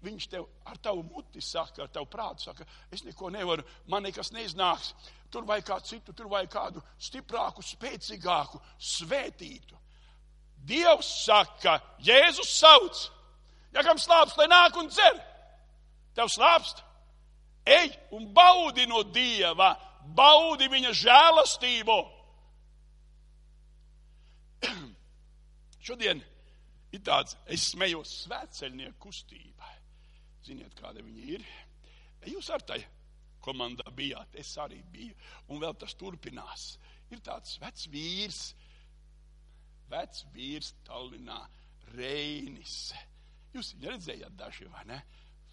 viņš 0.05 0.27
tev 0.33 0.47
ar 0.69 0.81
tavu 0.83 1.03
muti 1.05 1.41
saka, 1.45 1.85
ar 1.85 1.93
tavu 1.93 2.09
prātu 2.11 2.49
saka, 2.49 2.67
es 2.93 3.05
neko 3.05 3.31
nevaru, 3.35 3.65
man 3.88 4.07
nekas 4.07 4.33
neiznāks 4.33 4.95
tur 5.31 5.45
vai 5.45 5.61
kā 5.62 5.79
citu, 5.85 6.12
tur 6.12 6.29
vai 6.31 6.47
kādu 6.49 6.83
stiprāku, 7.00 7.62
spēcīgāku, 7.65 8.61
svētītu. 8.81 9.77
Dievs 10.69 11.09
saka, 11.25 11.79
Jēzus 12.05 12.50
sauc, 12.59 13.05
ja 13.75 13.85
kam 13.87 14.00
slāpes, 14.00 14.37
lai 14.38 14.49
nāk 14.50 14.77
un 14.81 14.88
dzer. 14.88 15.25
tev 16.15 16.27
slāpst. 16.27 16.83
Ej 17.65 17.93
un 18.17 18.33
baudi 18.35 18.87
no 18.87 19.03
Dieva, 19.03 19.77
baudi 20.17 20.69
viņa 20.71 20.93
žēlastību. 21.03 21.99
Šodien 25.88 26.23
ir 26.93 27.03
tāds, 27.05 27.37
es 27.47 27.71
smējos 27.73 28.15
svētceļnieku 28.25 28.99
kustībai. 29.09 29.75
Ziniet, 30.47 30.75
kāda 30.79 31.05
viņa 31.05 31.27
ir? 31.37 31.45
Jūs 32.29 32.49
ar 32.55 32.65
tai 32.67 32.81
komandā 33.45 33.91
bijāt, 33.95 34.35
es 34.41 34.50
arī 34.61 34.81
biju, 34.93 35.15
un 35.49 35.61
vēl 35.62 35.77
tas 35.79 35.95
turpinās. 35.99 36.71
Ir 37.12 37.23
tāds 37.25 37.57
vecs 37.62 37.87
vīrs, 37.93 38.41
vecs 39.88 40.27
vīrs 40.35 40.75
Tallinā, 40.88 41.38
Reinis. 41.95 42.93
Jūs 43.55 43.73
viņu 43.77 43.95
redzējāt 43.95 44.37
daži, 44.37 44.69
vai 44.73 44.85
ne? 44.91 44.99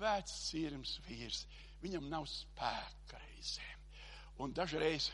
Vecs 0.01 0.33
sirms 0.49 0.97
vīrs, 1.07 1.45
viņam 1.83 2.09
nav 2.11 2.27
spēka 2.27 3.21
reizēm. 3.21 3.74
Un 4.43 4.53
dažreiz 4.55 5.09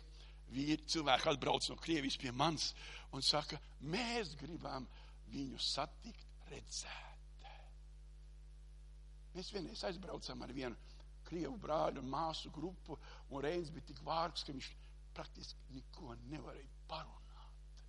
vīri, 0.52 0.80
cilvēki 0.90 1.30
atbrauc 1.32 1.68
no 1.70 1.78
Krievijas 1.82 2.18
pie 2.22 2.34
manis 2.34 2.72
un 3.16 3.24
saka, 3.26 3.60
mēs 3.82 4.36
gribam 4.40 4.88
viņu 5.32 5.60
satikt, 5.62 6.28
redzēt. 6.52 7.48
Mēs 9.36 9.52
vienreiz 9.56 9.84
aizbraucam 9.88 10.42
ar 10.44 10.52
vienu 10.56 10.76
krievu 11.28 11.56
brāļu 11.64 12.02
un 12.02 12.10
māsu 12.12 12.52
grupu, 12.52 12.98
un 13.30 13.44
Reins 13.46 13.72
bija 13.72 13.92
tik 13.92 14.02
vārgs, 14.04 14.44
ka 14.44 14.52
viņš 14.52 14.70
praktiski 15.16 15.78
neko 15.78 16.16
nevarēja 16.32 16.86
parunāt. 16.92 17.84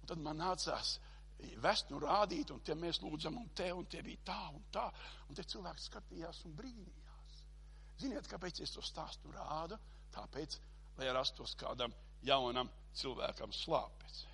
Un 0.00 0.10
tad 0.10 0.22
man 0.24 0.40
nācās 0.42 0.96
vest 1.62 1.92
un 1.94 2.02
rādīt, 2.02 2.50
un 2.50 2.62
te 2.66 2.74
mēs 2.78 3.00
lūdzam, 3.02 3.38
un 3.38 3.48
te, 3.56 3.70
un 3.72 3.86
te 3.90 4.02
bija 4.02 4.26
tā, 4.32 4.40
un 4.54 4.66
tā. 4.74 4.88
Un 5.28 5.38
te 5.38 5.46
cilvēks 5.54 5.88
skatījās 5.90 6.44
un 6.48 6.54
brīnījās. 6.58 7.40
Ziniet, 8.00 8.28
kāpēc 8.30 8.62
es 8.64 8.74
to 8.74 8.82
stāstu 8.82 9.30
rādu? 9.34 9.78
Tāpēc, 10.14 10.56
lai 10.98 11.10
rastos 11.14 11.56
kādam 11.58 11.92
jaunam 12.24 12.70
cilvēkam 12.94 13.52
slāpes. 13.52 14.24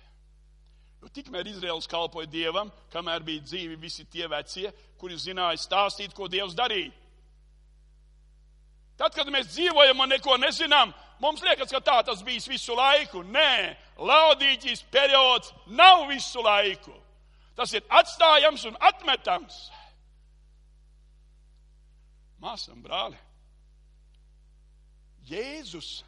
Jo 1.01 1.09
tikmēr 1.09 1.47
Izraels 1.49 1.89
kalpoja 1.89 2.29
Dievam, 2.29 2.69
kamēr 2.93 3.23
bija 3.25 3.41
dzīvi 3.41 3.77
visi 3.81 4.05
tie 4.05 4.27
vecie, 4.29 4.69
kuri 5.01 5.17
zināja 5.17 5.57
stāstīt, 5.57 6.13
ko 6.13 6.27
Dievs 6.29 6.53
darīja. 6.57 6.91
Tad, 9.01 9.15
kad 9.17 9.31
mēs 9.33 9.49
dzīvojam 9.49 10.03
un 10.03 10.11
neko 10.13 10.35
nezinām, 10.37 10.91
mums 11.23 11.41
liekas, 11.41 11.71
ka 11.73 11.81
tā 11.81 11.97
tas 12.05 12.21
bijis 12.21 12.45
visu 12.51 12.75
laiku. 12.77 13.23
Nē, 13.25 13.73
laudīķis 13.97 14.83
periods 14.93 15.49
nav 15.73 16.05
visu 16.11 16.43
laiku. 16.45 16.93
Tas 17.57 17.73
ir 17.73 17.81
atstājams 17.89 18.67
un 18.69 18.77
atmetams. 18.77 19.57
Māsam, 22.41 22.77
brāli, 22.85 23.17
Jēzus 25.31 26.01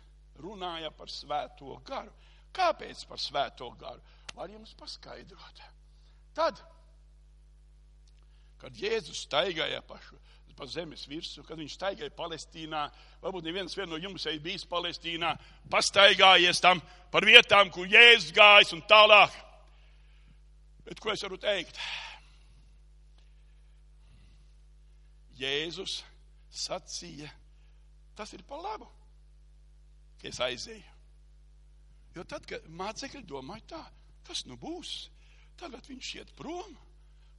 runāja 0.44 0.92
par 0.92 1.12
svēto 1.12 1.78
garu. 1.88 2.12
Kāpēc 2.54 3.08
par 3.10 3.22
svēto 3.22 3.72
garu? 3.80 4.02
var 4.36 4.50
jums 4.50 4.74
paskaidrot. 4.78 5.62
Tad, 6.34 6.60
kad 8.62 8.78
Jēzus 8.78 9.26
staigāja 9.28 9.82
pašu 9.86 10.20
pa 10.54 10.68
zemes 10.70 11.08
virsmu, 11.10 11.42
kad 11.48 11.58
viņš 11.58 11.74
staigāja 11.74 12.14
Palestīnā, 12.14 12.84
varbūt 13.24 13.48
neviens 13.48 13.74
no 13.90 13.98
jums 13.98 14.26
ir 14.30 14.38
bijis 14.40 14.68
Palestīnā, 14.70 15.32
pastaigājies 15.66 16.62
tam 16.62 16.82
par 17.12 17.26
vietām, 17.26 17.72
kur 17.74 17.90
Jēzus 17.90 18.30
gājis 18.38 18.74
un 18.78 18.84
tālāk. 18.86 19.34
Bet 20.86 21.00
ko 21.02 21.10
es 21.10 21.24
varu 21.26 21.40
teikt? 21.42 21.80
Jēzus 25.42 26.04
sacīja, 26.54 27.32
tas 28.14 28.34
ir 28.38 28.46
pa 28.46 28.62
labu, 28.62 28.86
es 30.24 30.40
aizēju. 30.44 30.90
Jo 32.14 32.24
tad, 32.30 32.46
kad 32.46 32.66
mācekļi 32.70 33.24
domāja 33.28 33.66
tā, 33.74 33.84
Kas 34.28 34.46
nu 34.48 34.58
būs? 34.60 34.94
Tagad 35.60 35.86
viņš 35.88 36.10
iet 36.20 36.32
prom. 36.38 36.76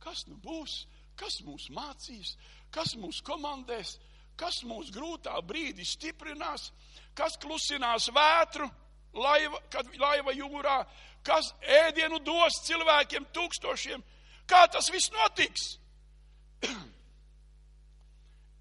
Kas 0.03 0.27
nu 0.29 0.37
būs? 0.41 0.85
Kas 1.19 1.41
mūs 1.47 1.71
mācīs? 1.75 2.35
Kas 2.75 2.95
mūs 3.01 3.23
komandēs? 3.25 3.97
Kas 4.37 4.63
mūs 4.67 4.91
grūtā 4.95 5.37
brīdī 5.47 5.87
stiprinās? 5.87 6.71
Kas 7.15 7.39
klusinās 7.41 8.11
vētru, 8.15 8.67
laiva, 9.15 9.61
kad 9.71 9.89
laiva 10.01 10.35
jūrā? 10.35 10.81
Kas 11.25 11.53
ēdienu 11.63 12.19
dos 12.25 12.59
cilvēkiem 12.67 13.31
tūkstošiem? 13.33 14.03
Kā 14.51 14.67
tas 14.69 14.91
viss 14.93 15.13
notiks? 15.15 15.69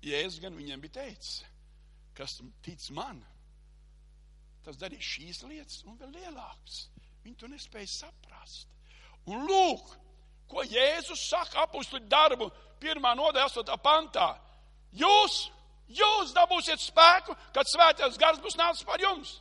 Jēzus 0.04 0.40
gan 0.44 0.56
viņiem 0.56 0.82
bija 0.84 1.00
teicis, 1.02 1.42
kas 2.16 2.38
tic 2.64 2.86
man, 2.96 3.22
tas 4.64 4.80
darīs 4.80 5.04
šīs 5.04 5.44
lietas 5.48 5.84
un 5.88 5.98
vēl 6.00 6.14
lielākas. 6.18 6.88
Viņi 7.24 7.40
to 7.40 7.50
nespēja 7.52 7.90
saprast. 7.92 8.68
Un 9.32 9.46
lūk, 9.48 9.94
ko 10.52 10.64
Jēzus 10.68 11.28
saka 11.30 11.64
apustuļu 11.64 12.10
darbu 12.12 12.50
pirmā 12.84 13.14
nodaļa, 13.16 13.48
8. 13.64 13.78
pantā. 13.84 14.28
Jūs, 14.94 15.48
jūs 15.88 16.34
dabūsiet 16.36 16.84
spēku, 16.84 17.36
kad 17.56 17.70
svētais 17.70 18.20
gars 18.20 18.42
būs 18.44 18.60
nācis 18.60 18.86
par 18.88 19.02
jums. 19.02 19.38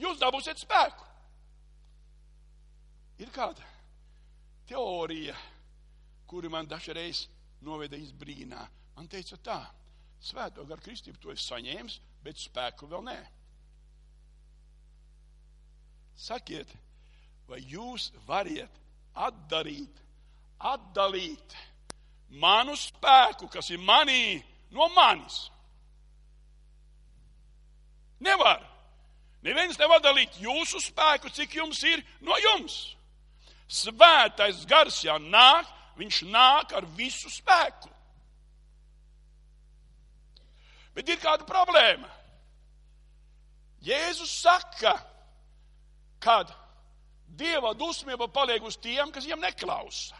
Jūs 0.00 0.20
dabūsiet 0.22 0.62
spēku. 0.62 1.10
Ir 3.22 3.30
kāda 3.34 3.66
teorija, 4.66 5.34
kuri 6.26 6.48
man 6.50 6.66
dažreiz 6.66 7.26
noveda 7.62 7.98
izbrīnā. 7.98 8.62
Man 8.96 9.08
teica 9.10 9.36
tā, 9.42 9.60
svēto 10.22 10.64
garu 10.68 10.82
kristību 10.84 11.20
to 11.20 11.34
es 11.34 11.44
saņēmu, 11.50 11.92
bet 12.22 12.38
spēku 12.38 12.88
vēl 12.90 13.04
nē. 13.06 13.18
Sakiet, 16.22 16.70
vai 17.48 17.60
jūs 17.66 18.10
variet 18.28 18.80
atdarīt, 19.14 20.02
atdalīt 20.58 21.56
manu 22.40 22.76
spēku, 22.78 23.48
kas 23.52 23.72
ir 23.74 23.82
manī, 23.82 24.40
no 24.70 24.88
manis? 24.94 25.48
Nevar. 28.22 28.62
Neviens 29.42 29.78
nevar 29.80 29.98
dalīt 30.04 30.38
jūsu 30.38 30.78
spēku, 30.80 31.32
cik 31.34 31.56
jums 31.58 31.82
ir 31.82 32.04
no 32.22 32.36
jums. 32.38 32.94
Svētais 33.66 34.62
gars, 34.70 35.00
ja 35.02 35.18
nāk, 35.18 35.66
viņš 35.98 36.22
nāk 36.30 36.76
ar 36.78 36.86
visu 36.96 37.30
spēku. 37.32 37.90
Bet 40.96 41.08
ir 41.08 41.20
kāda 41.22 41.46
problēma. 41.48 42.08
Jēzus 43.82 44.30
saka, 44.42 44.94
kad 46.22 46.52
Dieva 47.32 47.72
dusmība 47.74 48.28
paliek 48.28 48.62
uz 48.62 48.76
tiem, 48.76 49.10
kas 49.10 49.24
viņam 49.24 49.40
neklausa. 49.46 50.18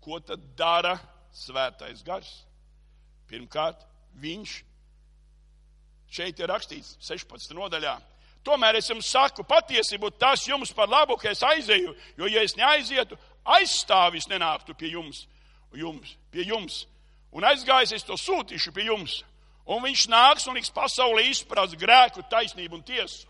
Ko 0.00 0.20
tad 0.22 0.44
dara 0.56 0.94
svētais 1.34 2.04
gars? 2.06 2.30
Pirmkārt, 3.28 3.82
viņš 4.22 4.54
šeit 6.10 6.38
ir 6.40 6.50
rakstīts 6.50 6.94
16. 7.02 7.52
nodaļā. 7.58 7.96
Tomēr 8.46 8.78
es 8.78 8.88
jums 8.88 9.10
saku 9.10 9.44
patiesību, 9.44 10.12
tas 10.16 10.46
jums 10.48 10.72
par 10.72 10.88
labu, 10.88 11.18
ka 11.20 11.28
es 11.34 11.42
aizēju, 11.44 11.92
jo, 12.16 12.30
ja 12.30 12.44
es 12.46 12.56
neaizietu, 12.56 13.18
aizstāvis 13.44 14.30
nenāktu 14.30 14.74
pie 14.78 14.94
jums, 14.94 15.26
jums, 15.76 16.14
pie 16.32 16.46
jums. 16.48 16.84
Un 17.36 17.44
aizgājis 17.46 17.98
es 17.98 18.06
to 18.06 18.16
sūtīšu 18.18 18.72
pie 18.74 18.86
jums. 18.88 19.20
Un 19.66 19.82
viņš 19.84 20.06
nāks 20.10 20.46
un 20.48 20.56
liks 20.56 20.72
pasaulē 20.74 21.26
izprast 21.28 21.76
grēku, 21.78 22.24
taisnību 22.30 22.78
un 22.78 22.86
tiesu. 22.86 23.28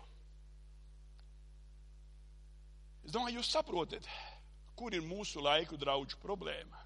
Es 3.05 3.11
domāju, 3.13 3.41
jūs 3.41 3.51
saprotat, 3.51 4.07
kur 4.77 4.93
ir 4.95 5.03
mūsu 5.03 5.41
laiku 5.43 5.77
draugu 5.77 6.15
problēma. 6.23 6.79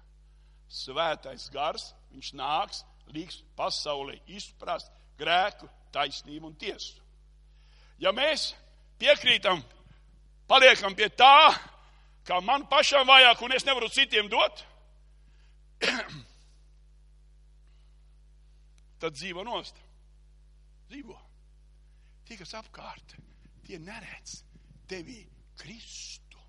Svētais 0.66 1.46
gars, 1.54 1.92
viņš 2.10 2.32
nāks, 2.34 2.82
liks 3.14 3.42
pasaulē 3.56 4.18
izprast 4.26 4.90
grēku, 5.20 5.68
taisnību 5.94 6.50
un 6.50 6.56
tiesu. 6.58 6.98
Ja 8.02 8.12
mēs 8.12 8.50
piekrītam, 9.00 9.62
paliekam 10.50 10.96
pie 10.98 11.08
tā, 11.08 11.54
kā 12.26 12.40
man 12.44 12.66
pašam 12.68 13.06
vajag, 13.08 13.42
un 13.46 13.54
es 13.56 13.64
nevaru 13.64 13.88
citiem 13.92 14.28
dot, 14.28 14.64
tad 19.02 19.16
dzīvo 19.16 19.44
nost. 19.46 19.78
Dzīvo. 20.90 21.16
Tie, 22.26 22.36
kas 22.38 22.54
apkārt, 22.58 23.16
tie 23.66 23.78
neredz 23.82 24.40
tevī 24.90 25.20
Kristu. 25.58 26.40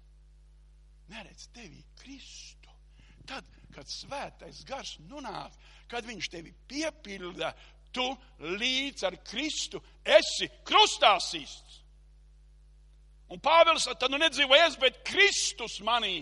Neredz 1.12 1.48
tevi 1.56 1.84
Kristu. 2.00 2.74
Tad, 3.28 3.48
kad 3.76 3.90
svētais 3.92 4.64
gars 4.68 4.96
nonāk, 5.10 5.56
kad 5.92 6.06
viņš 6.08 6.30
tevi 6.32 6.54
piepilda, 6.68 7.52
tu 7.94 8.06
līdz 8.40 9.06
ar 9.08 9.18
Kristu 9.28 9.82
esi 10.04 10.50
krustā 10.68 11.16
sists. 11.24 11.82
Un 13.34 13.42
Pāvils 13.44 13.90
tad 14.00 14.12
nu 14.12 14.20
nedzīvo 14.22 14.56
es, 14.56 14.78
bet 14.80 15.02
Kristus 15.08 15.82
manī. 15.84 16.22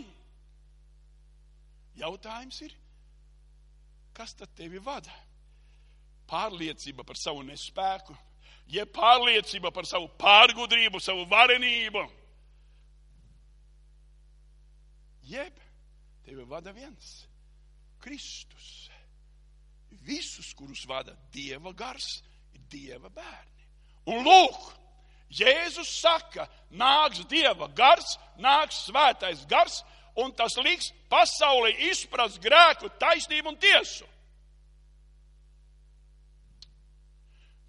Jautājums 1.95 2.57
ir, 2.65 2.73
kas 4.17 4.33
tad 4.35 4.51
tevi 4.57 4.81
vada? 4.83 5.13
Pārliecība 6.29 7.05
par 7.05 7.19
savu 7.19 7.43
nespēku, 7.45 8.15
jeb 8.71 8.89
pārliecība 8.95 9.71
par 9.73 9.85
savu 9.85 10.09
pārgudrību, 10.21 11.01
savu 11.01 11.25
varenību. 11.29 12.05
Jeb 15.25 15.61
tevi 16.25 16.45
vada 16.49 16.73
viens- 16.73 17.27
Kristus. 18.03 18.89
Visus, 20.05 20.53
kurus 20.53 20.85
vada 20.85 21.15
Dieva 21.31 21.73
gars, 21.73 22.21
ir 22.53 22.61
Dieva 22.69 23.09
bērni. 23.09 23.65
Un 24.05 24.23
lūk, 24.25 24.73
Jēzus 25.33 25.89
saka, 26.01 26.47
nāks 26.69 27.25
Dieva 27.25 27.67
gars, 27.73 28.17
nāks 28.37 28.85
svētais 28.85 29.45
gars, 29.49 29.83
un 30.15 30.31
tas 30.31 30.55
liks 30.57 30.91
pasaulē 31.09 31.73
izprast 31.89 32.39
grēku, 32.43 32.91
taisnību 32.99 33.49
un 33.49 33.57
tiesu. 33.57 34.05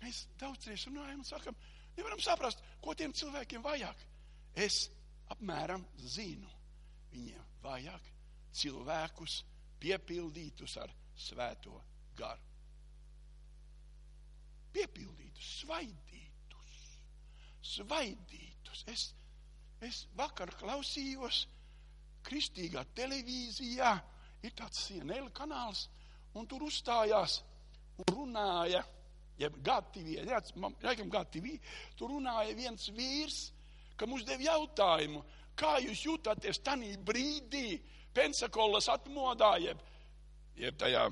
Mēs 0.06 0.20
daudzreiz 0.38 0.84
runājam 0.86 1.18
un 1.18 1.26
sakam, 1.26 1.56
nevaram 1.96 2.20
saprast, 2.22 2.60
ko 2.78 2.94
tiem 2.94 3.10
cilvēkiem 3.16 3.64
vajag. 3.64 4.02
Es 4.54 4.84
apmēram 5.34 5.82
zinu, 5.98 6.46
viņiem 7.10 7.48
vajag 7.64 8.06
cilvēkus 8.54 9.40
piepildītus 9.82 10.76
ar 10.78 10.94
svēto 11.18 11.74
garu. 12.16 12.54
Piepildītus, 14.76 15.50
svaidītus, 15.64 16.78
svaidītus. 17.74 18.86
Es, 18.92 19.08
es 19.82 20.04
vakar 20.14 20.54
klausījos 20.60 21.46
kristīgā 22.26 22.86
televīzijā, 22.94 23.94
ir 24.46 24.54
tāds 24.54 24.86
CNN 24.86 25.32
kanāls, 25.34 25.88
un 26.38 26.46
tur 26.46 26.68
uzstājās 26.68 27.40
un 27.98 28.12
runāja, 28.12 28.86
jeb 29.40 29.58
GTV, 29.64 30.22
laikam 30.84 31.10
GTV, 31.12 31.56
tur 31.98 32.14
runāja 32.14 32.54
viens 32.56 32.88
vīrs, 32.96 33.40
kam 33.96 34.14
uzdev 34.16 34.42
jautājumu, 34.44 35.22
kā 35.56 35.76
jūs 35.84 36.06
jūtaties 36.08 36.62
tanī 36.64 36.96
brīdī, 37.04 37.80
Pensakolas 38.16 38.86
atmodā, 38.88 39.58
jeb, 39.60 39.80
jeb 40.56 40.76
tajā 40.80 41.02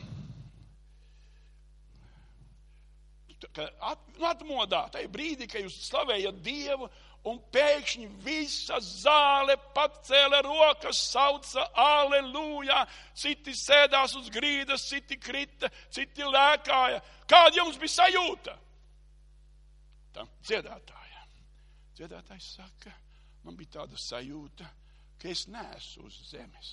at, 3.53 4.07
nu, 4.17 4.25
atmodā, 4.29 4.87
tajā 4.95 5.11
brīdī, 5.13 5.49
kad 5.51 5.65
jūs 5.65 5.77
slavējat 5.89 6.39
Dievu 6.45 6.89
un 7.29 7.39
pēkšņi 7.53 8.09
visa 8.25 8.79
zāle 8.85 9.57
pacēla 9.77 10.43
rokas, 10.45 11.01
sauca 11.13 11.65
aleluja, 11.81 12.85
citi 13.17 13.55
sēdās 13.57 14.17
uz 14.21 14.29
grīdas, 14.33 14.85
citi 14.91 15.17
krita, 15.21 15.71
citi 15.95 16.27
lēkāja. 16.29 17.01
Kāda 17.31 17.63
jums 17.63 17.81
bija 17.81 17.95
sajūta? 17.97 18.59
Tam 20.15 20.31
dziedātājam. 20.45 21.03
Dziedātājs 21.95 22.49
saka, 22.59 22.91
man 23.45 23.57
bija 23.57 23.79
tāda 23.79 23.99
sajūta, 24.01 24.67
ka 25.23 25.31
es 25.31 25.47
neesmu 25.47 26.09
uz 26.09 26.19
zemes. 26.29 26.73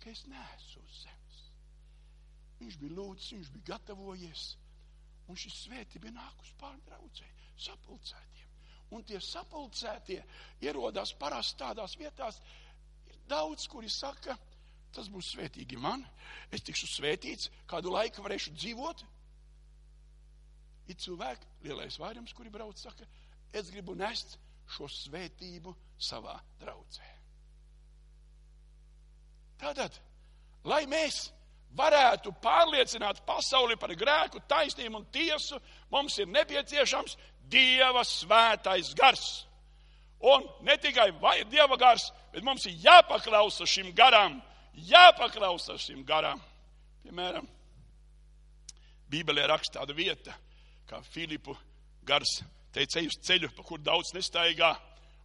Ka 0.00 0.10
es 0.10 0.24
neesmu 0.28 0.82
uz 0.82 1.00
zemes. 1.04 1.42
Viņš 2.62 2.78
bija 2.80 2.96
lūdzis, 2.96 3.34
viņš 3.36 3.50
bija 3.54 3.70
gatavojies 3.74 4.46
Un 5.30 5.38
šis 5.40 5.64
svētība 5.64 6.12
nāk 6.12 6.42
uz 6.44 6.50
pārdraudzē, 6.60 7.28
sapulcētiem. 7.66 8.50
Un 8.94 9.04
tie 9.08 9.18
sapulcētie 9.22 10.20
ierodās 10.62 11.14
parasti 11.18 11.58
tādās 11.62 11.96
vietās, 11.98 12.40
ir 13.08 13.16
daudz, 13.30 13.66
kuri 13.72 13.88
saka, 13.90 14.36
tas 14.94 15.08
būs 15.10 15.32
svētīgi 15.34 15.80
man, 15.80 16.04
es 16.54 16.62
tikšu 16.62 16.90
svētīts, 16.92 17.50
kādu 17.70 17.94
laiku 17.94 18.22
varēšu 18.22 18.54
dzīvot. 18.54 19.04
Ir 20.92 21.00
cilvēki, 21.00 21.48
lielais 21.64 21.96
vairums, 21.98 22.34
kuri 22.36 22.52
brauc, 22.52 22.78
saka, 22.78 23.08
es 23.56 23.72
gribu 23.72 23.96
nest 23.96 24.36
šo 24.76 24.86
svētību 24.90 25.72
savā 26.00 26.36
draudzē. 26.60 27.08
Tātad, 29.64 29.96
lai 30.68 30.84
mēs 30.90 31.30
varētu 31.76 32.32
pārliecināt 32.42 33.22
pasauli 33.26 33.76
par 33.80 33.94
grēku, 33.98 34.42
taisnību 34.48 35.00
un 35.00 35.06
tiesu, 35.12 35.58
mums 35.90 36.18
ir 36.18 36.30
nepieciešams 36.30 37.16
Dieva 37.50 38.04
svētais 38.08 38.94
gars. 38.96 39.44
Un 40.24 40.46
ne 40.64 40.76
tikai 40.80 41.10
Dieva 41.50 41.76
gars, 41.76 42.08
bet 42.32 42.44
mums 42.46 42.64
ir 42.66 42.78
jāpaklausa 42.86 43.66
šim 43.68 43.92
garam, 43.96 44.40
jāpaklausa 44.74 45.76
šim 45.78 46.04
garam. 46.06 46.40
Piemēram, 47.04 47.46
Bībelē 49.12 49.44
raksta 49.50 49.82
tāda 49.82 49.94
vieta, 49.94 50.32
kā 50.88 51.02
Filipu 51.04 51.56
gars 52.06 52.40
teica, 52.74 52.98
ej 53.00 53.10
uz 53.10 53.18
ceļu, 53.22 53.50
pa 53.54 53.62
kur 53.66 53.82
daudz 53.82 54.14
nestaigā, 54.16 54.72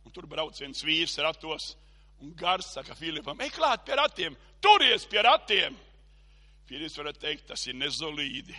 un 0.06 0.14
tur 0.14 0.28
brauc 0.30 0.60
viens 0.60 0.84
vīrs 0.86 1.18
ratos, 1.24 1.72
un 2.20 2.34
gars 2.38 2.74
saka 2.76 2.98
Filipam, 3.00 3.40
ej 3.42 3.54
klāt 3.56 3.86
pie 3.88 3.96
ratiem, 3.98 4.36
turies 4.62 5.08
pie 5.10 5.24
ratiem! 5.24 5.78
Pīris 6.70 7.00
varētu 7.00 7.24
teikt, 7.24 7.48
tas 7.50 7.64
ir 7.66 7.78
nezolīdi. 7.80 8.54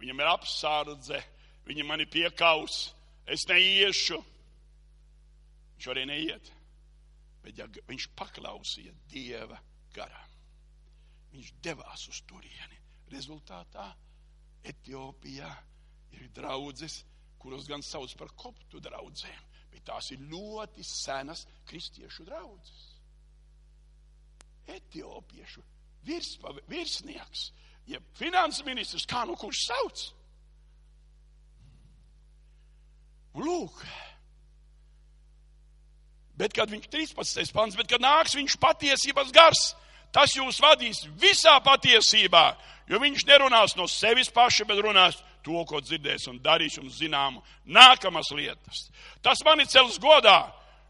Viņam 0.00 0.22
ir 0.22 0.30
apsārdze, 0.32 1.20
viņa 1.68 1.84
mani 1.86 2.06
piekaus, 2.10 2.88
es 3.22 3.44
neiešu. 3.46 4.18
Viņš 5.76 5.86
arī 5.92 6.02
neiet. 6.10 6.50
Bet 7.44 7.60
ja 7.60 7.68
viņš 7.86 8.08
paklausīja 8.18 8.96
Dieva 9.12 9.60
garam, 9.94 10.32
viņš 11.30 11.52
devās 11.62 12.08
uz 12.10 12.18
turieni. 12.26 12.80
Rezultātā 13.12 13.86
Etiopijā 14.66 15.52
ir 16.18 16.26
draudzes, 16.34 17.04
kuras 17.38 17.68
gan 17.70 17.86
sauc 17.86 18.10
par 18.18 18.34
koptu 18.34 18.82
draudzēm, 18.82 19.46
bet 19.70 19.86
tās 19.86 20.10
ir 20.16 20.26
ļoti 20.26 20.82
senas 20.82 21.46
kristiešu 21.70 22.26
draudzes. 22.26 22.82
Etiopiešu 24.66 25.62
virs, 26.06 26.36
virsnieks, 26.70 27.50
ja 27.90 28.00
finanses 28.18 28.64
ministrs, 28.66 29.06
kā 29.08 29.24
nu 29.26 29.36
kurš 29.38 29.66
sauc. 29.66 30.04
Un 33.36 33.44
lūk, 33.44 33.82
bet 36.40 36.54
kad 36.56 36.70
viņš 36.72 36.88
13. 36.88 37.52
pants, 37.52 37.76
bet 37.76 37.90
kad 37.90 38.00
nāks 38.00 38.36
viņš 38.38 38.56
patiesības 38.60 39.32
gars, 39.34 39.66
tas 40.14 40.32
jūs 40.36 40.60
vadīs 40.62 41.02
visā 41.20 41.58
patiesībā, 41.64 42.46
jo 42.88 43.00
viņš 43.02 43.26
nerunās 43.28 43.76
no 43.76 43.88
sevis 43.90 44.32
paša, 44.32 44.64
bet 44.68 44.80
runās 44.80 45.20
to, 45.44 45.58
ko 45.68 45.82
dzirdēs 45.84 46.26
un 46.32 46.40
darīs 46.42 46.78
jums 46.78 46.98
zināmu 46.98 47.42
nākamas 47.68 48.32
lietas. 48.34 48.88
Tas 49.22 49.44
mani 49.44 49.68
cels 49.70 50.00
godā, 50.02 50.46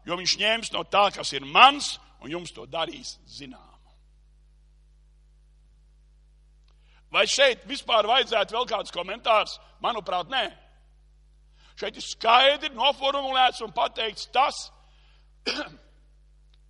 jo 0.07 0.17
viņš 0.17 0.37
ņems 0.41 0.73
no 0.73 0.85
tā, 0.87 1.09
kas 1.13 1.33
ir 1.35 1.45
mans, 1.45 1.97
un 2.23 2.31
jums 2.31 2.55
to 2.55 2.65
darīs 2.65 3.17
zinām. 3.27 3.76
Vai 7.11 7.23
šeit 7.29 7.63
vispār 7.67 8.07
vajadzētu 8.07 8.55
vēl 8.55 8.65
kāds 8.67 8.93
komentārs? 8.93 9.57
Manuprāt, 9.83 10.29
nē. 10.31 10.45
Šeit 11.77 11.99
ir 11.99 12.03
skaidri 12.03 12.73
noformulēts 12.75 13.61
un 13.63 13.73
pateikts 13.75 14.27
tas, 14.33 14.67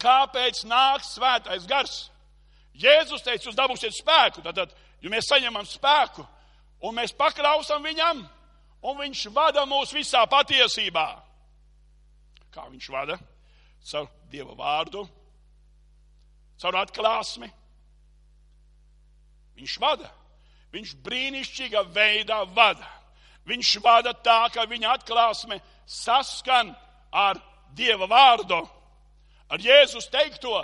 kāpēc 0.04 0.65
nāks 0.67 1.15
svētais 1.15 1.65
gars. 1.69 1.95
Jēzus 2.78 3.23
teica, 3.26 3.47
jūs 3.47 3.58
dabūsiet 3.58 3.95
spēku, 3.95 4.43
tad, 4.45 4.73
ja 5.02 5.10
mēs 5.10 5.30
saņemam 5.32 5.65
spēku 5.65 6.26
un 6.86 6.97
mēs 7.00 7.15
paklausam 7.17 7.82
viņam, 7.86 8.21
un 8.86 9.00
viņš 9.00 9.23
vada 9.34 9.65
mūs 9.65 9.95
visā 9.95 10.21
patiesībā. 10.30 11.08
Kā 12.54 12.67
viņš 12.69 12.91
vada? 12.93 13.17
Caur 13.88 14.10
Dieva 14.28 14.54
vārdu, 14.60 15.06
caur 16.60 16.78
atklāsmi. 16.82 17.47
Viņš 19.58 19.76
vada. 19.82 20.12
Viņš 20.78 20.94
brīnišķīgā 21.02 21.82
veidā 21.90 22.44
vada. 22.54 22.86
Viņš 23.50 23.78
vada 23.82 24.12
tā, 24.13 24.44
ka 24.54 24.68
viņa 24.70 24.92
atklāsme 24.94 25.58
saskan 25.90 26.76
ar 27.10 27.40
Dieva 27.74 28.06
vārdu, 28.10 28.60
ar 29.50 29.63
Jēzus 29.63 30.10
teikto. 30.13 30.60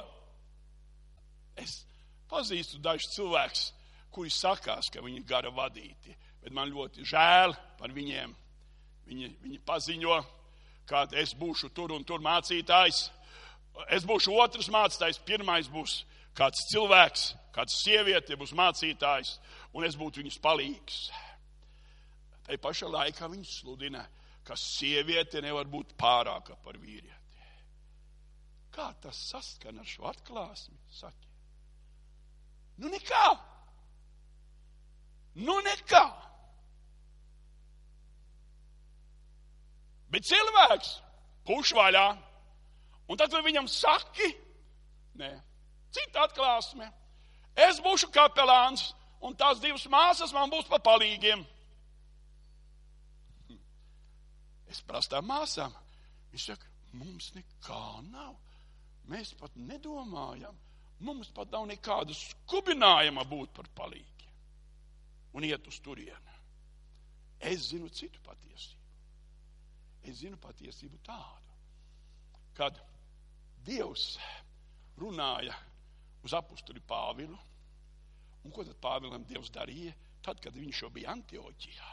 Es 1.58 1.80
pazīstu 2.30 2.78
dažus 2.84 3.14
cilvēkus, 3.16 3.66
kuri 4.14 4.30
sakās, 4.34 4.92
ka 4.94 5.02
viņi 5.02 5.22
ir 5.22 5.28
gara 5.30 5.52
vadīti, 5.54 6.16
bet 6.44 6.54
man 6.54 6.70
ļoti 6.70 7.06
žēl 7.10 7.56
par 7.80 7.94
viņiem. 7.94 8.34
Viņi, 9.10 9.30
viņi 9.44 9.60
paziņo, 9.66 10.18
ka 10.90 11.08
es 11.20 11.34
būšu 11.38 11.74
tur 11.74 11.96
un 11.96 12.06
tur 12.06 12.22
mācītājs. 12.24 13.08
Es 13.90 14.06
būšu 14.06 14.36
otrs 14.38 14.70
mācītājs, 14.74 15.24
pirmais 15.26 15.70
būs 15.72 16.04
kāds 16.38 16.68
cilvēks, 16.72 17.32
kāds 17.54 17.82
sieviete 17.84 18.38
būs 18.38 18.54
mācītājs, 18.58 19.38
un 19.74 19.86
es 19.88 19.98
būtu 20.00 20.22
viņas 20.22 20.40
palīgs. 20.44 21.00
Tai 22.44 22.58
pašā 22.62 22.90
laikā 22.92 23.30
viņš 23.32 23.52
sludina, 23.62 24.04
ka 24.44 24.58
sieviete 24.60 25.42
nevar 25.42 25.70
būt 25.72 25.96
pārāka 26.00 26.58
par 26.64 26.78
vīrieti. 26.78 27.20
Kā 28.74 28.90
tas 29.02 29.20
saskan 29.30 29.80
ar 29.80 29.88
šo 29.88 30.08
atklāsmi? 30.10 30.76
Saki. 30.92 31.30
Nu 32.82 32.90
nekā. 32.90 33.26
Nu 35.46 35.60
nekā. 35.66 36.04
Bet 40.14 40.26
cilvēks 40.30 40.98
puš 41.48 41.74
vaļā. 41.78 42.08
Un 43.10 43.20
tad, 43.20 43.34
viņam 43.46 43.68
saki, 43.70 44.30
nē, 45.20 45.30
cita 45.94 46.24
atklāsme. 46.26 46.88
Es 47.54 47.82
būšu 47.84 48.10
kapelāns, 48.14 48.94
un 49.24 49.36
tās 49.40 49.62
divas 49.64 49.86
māsas 49.92 50.34
man 50.36 50.52
būs 50.52 50.70
pa 50.70 50.80
palīgiem. 50.84 51.44
Es 54.74 54.82
prasu 54.82 55.14
tām 55.14 55.28
māsām. 55.30 55.74
Viņš 56.34 56.48
saka, 56.50 56.70
mums 56.98 57.32
nekā 57.36 57.84
nav. 58.10 58.36
Mēs 59.12 59.34
pat 59.38 59.56
nedomājam. 59.60 60.56
Mums 61.04 61.30
pat 61.36 61.52
nav 61.52 61.68
nekāda 61.70 62.16
skubinājuma 62.16 63.26
būt 63.28 63.52
par 63.58 63.68
palīgi 63.76 64.30
un 65.34 65.46
iet 65.46 65.68
uz 65.68 65.80
turieni. 65.84 66.38
Es 67.44 67.68
zinu 67.72 67.90
citu 67.92 68.22
patiesību. 68.24 68.82
Es 70.08 70.20
zinu 70.22 70.38
patiesību 70.40 71.00
tādu, 71.04 71.54
kad 72.58 72.80
Dievs 73.64 74.18
runāja 75.00 75.56
uz 76.24 76.36
apusturi 76.36 76.84
Pāvilu. 76.88 77.38
Un 78.44 78.52
ko 78.52 78.66
tad 78.68 78.78
Pāvilam 78.84 79.24
Dievs 79.28 79.52
darīja? 79.54 79.94
Tad, 80.24 80.40
kad 80.44 80.56
viņš 80.56 80.82
jau 80.84 80.90
bija 80.94 81.12
Antioķijā, 81.12 81.90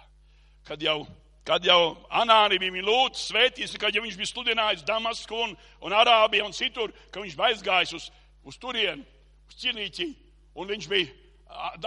kad 0.66 0.82
jau, 0.82 1.00
kad 1.46 1.64
jau 1.66 1.96
Anāni 2.14 2.60
bija 2.62 2.84
lūdzu 2.86 3.24
svētīs, 3.24 3.74
kad 3.80 3.94
jau 3.94 4.04
viņš 4.04 4.18
bija 4.18 4.30
studinājis 4.30 4.84
Damasku 4.86 5.34
un, 5.34 5.56
un 5.82 5.96
Arābiju 5.98 6.46
un 6.46 6.54
citur, 6.54 6.94
ka 7.10 7.24
viņš 7.24 7.38
bija 7.38 7.50
aizgājis 7.50 7.94
uz, 7.98 8.10
uz 8.46 8.58
turieni, 8.62 9.02
uz 9.50 9.58
Cilīķi, 9.62 10.08
un 10.62 10.70
viņš 10.70 10.90
bija 10.92 11.10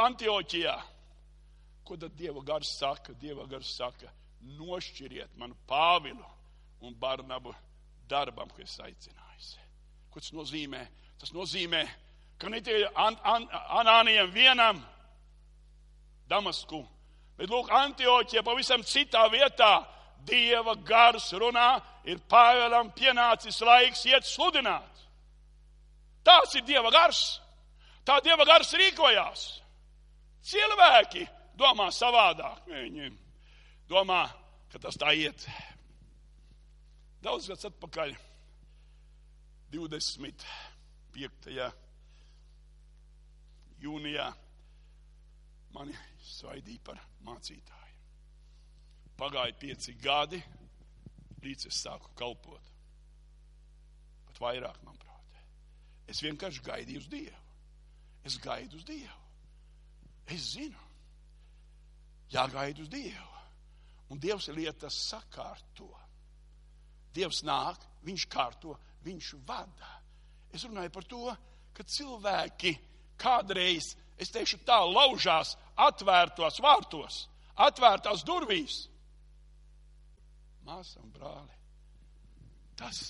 Antioķijā. 0.03 0.75
Ko 1.83 1.97
tad 1.99 2.15
Dieva 2.15 2.43
gars 2.47 2.75
saka? 2.77 3.15
Dieva 3.19 3.47
gars 3.47 3.71
saka, 3.75 4.11
nošķiriet 4.59 5.35
manu 5.39 5.55
Pāvilu 5.67 6.27
un 6.83 6.95
Barnabu 6.99 7.55
darbam, 8.09 8.51
ko 8.51 8.63
es 8.63 8.75
aicinājis. 8.83 9.55
Ko 10.11 10.19
tas 10.19 10.31
nozīmē? 10.35 10.83
Tas 11.19 11.31
nozīmē, 11.35 11.83
ka 11.87 12.12
ne 12.51 12.61
tikai 12.61 12.89
an, 12.95 13.17
an, 13.23 13.47
Anānijam 13.79 14.31
vienam 14.33 14.81
Damasku, 16.29 16.81
bet 17.37 17.51
lūk, 17.51 17.69
Antioķija 17.71 18.43
pavisam 18.45 18.83
citā 18.87 19.25
vietā 19.31 19.73
Dieva 20.23 20.75
gars 20.87 21.31
runā, 21.35 21.81
ir 22.07 22.21
Pāvēlam 22.31 22.93
pienācis 22.95 23.59
laiks 23.61 24.05
iet 24.07 24.27
sludināt. 24.27 25.03
Tās 26.23 26.55
ir 26.55 26.63
Dieva 26.67 26.91
gars. 26.93 27.41
Tā 28.07 28.19
Dieva 28.23 28.45
gars 28.47 28.71
rīkojās. 28.79 29.43
Cilvēki 30.43 31.27
domā 31.59 31.89
savādāk. 31.91 32.63
Viņi 32.71 33.11
domā, 33.91 34.25
ka 34.71 34.79
tas 34.79 34.99
tā 34.99 35.11
iet. 35.15 35.47
Daudz 37.23 37.47
gads 37.51 37.67
atpakaļ, 37.69 38.15
25 39.75 40.47
jūnijā 43.83 44.27
mani 45.73 45.95
svaidīja 46.23 46.83
par 46.85 47.01
mācītāju. 47.25 47.81
Pagāja 49.17 49.55
pieci 49.59 49.95
gadi, 50.01 50.39
līdz 51.43 51.67
es 51.69 51.81
sāku 51.85 52.11
kalpot. 52.17 52.71
Pat 54.27 54.39
vairāk, 54.41 54.79
manuprāt. 54.85 55.13
Es 56.09 56.21
vienkārši 56.23 56.63
gaidīju 56.65 57.03
uz 57.03 57.09
Dievu. 57.11 57.41
Es 58.23 58.37
gaidu 58.39 58.79
uz 58.79 58.85
Dievu. 58.87 59.19
Es 60.31 60.53
zinu, 60.55 60.79
jāgaida 62.31 62.83
uz 62.83 62.89
Dievu. 62.91 63.29
Un 64.13 64.21
Dievs 64.21 64.49
lietas 64.53 64.97
sakārto. 65.09 65.89
Dievs 67.13 67.43
nāk, 67.45 67.81
viņš 68.05 68.25
kārto, 68.31 68.75
viņš 69.05 69.33
vada. 69.47 69.91
Es 70.53 70.65
runāju 70.65 70.93
par 70.93 71.07
to, 71.09 71.23
ka 71.73 71.85
cilvēki 71.85 72.73
kādreiz, 73.19 73.93
es 74.17 74.31
teikšu 74.33 74.61
tā, 74.67 74.79
laužās 74.87 75.55
atvērtos 75.79 76.59
vārtos, 76.63 77.23
atvērtās 77.55 78.23
durvīs. 78.27 78.83
Māsa 80.63 81.01
un 81.03 81.11
brāli, 81.11 81.57
tas, 82.79 83.09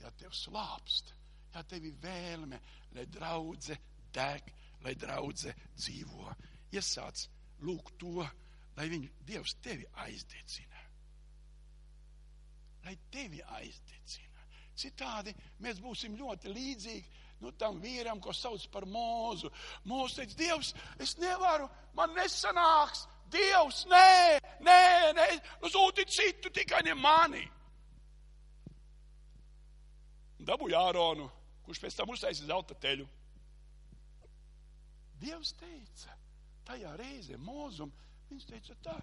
ja 0.00 0.10
tev 0.18 0.34
slāpst, 0.34 1.12
ja 1.54 1.62
tev 1.62 1.86
ir 1.86 1.98
vēlme, 2.02 2.58
lai 2.96 3.06
draudze 3.06 3.78
deg, 4.14 4.50
lai 4.84 4.94
draudze 4.98 5.54
dzīvo, 5.76 6.32
iesāc 6.74 7.28
lūgt 7.64 7.98
to, 8.02 8.24
lai 8.76 8.88
viņu 8.90 9.10
Dievs 9.26 9.56
tevi 9.62 9.86
aizdedzina. 10.04 10.80
Lai 12.84 12.96
tevi 13.10 13.40
aizdedzina. 13.56 14.42
Citādi 14.74 15.32
mēs 15.62 15.78
būsim 15.80 16.16
ļoti 16.18 16.50
līdzīgi 16.50 17.23
nu, 17.44 17.52
tam 17.60 17.80
vīram, 17.82 18.20
ko 18.22 18.32
sauc 18.34 18.64
par 18.72 18.86
mūzu. 18.88 19.50
Mūsu 19.88 20.22
teica, 20.22 20.38
Dievs, 20.40 20.72
es 21.02 21.16
nevaru, 21.20 21.68
man 21.96 22.14
nesanāks. 22.16 23.06
Dievs, 23.34 23.84
nē, 23.90 24.38
nē, 24.62 24.80
nē, 25.16 25.26
nu 25.62 25.70
sūti 25.72 26.04
citu, 26.06 26.52
tikai 26.54 26.82
ne 26.86 26.94
mani. 26.94 27.42
Dabūju 30.44 30.76
Āronu, 30.76 31.26
kurš 31.64 31.80
pēc 31.82 31.96
tam 31.98 32.12
uztaisīja 32.12 32.50
zelta 32.50 32.76
teļu. 32.80 33.06
Dievs 35.22 35.54
teica, 35.56 36.16
tajā 36.68 36.92
reizē 37.00 37.38
mūzum, 37.40 37.92
viņš 38.28 38.46
teica 38.50 38.76
tā, 38.84 38.96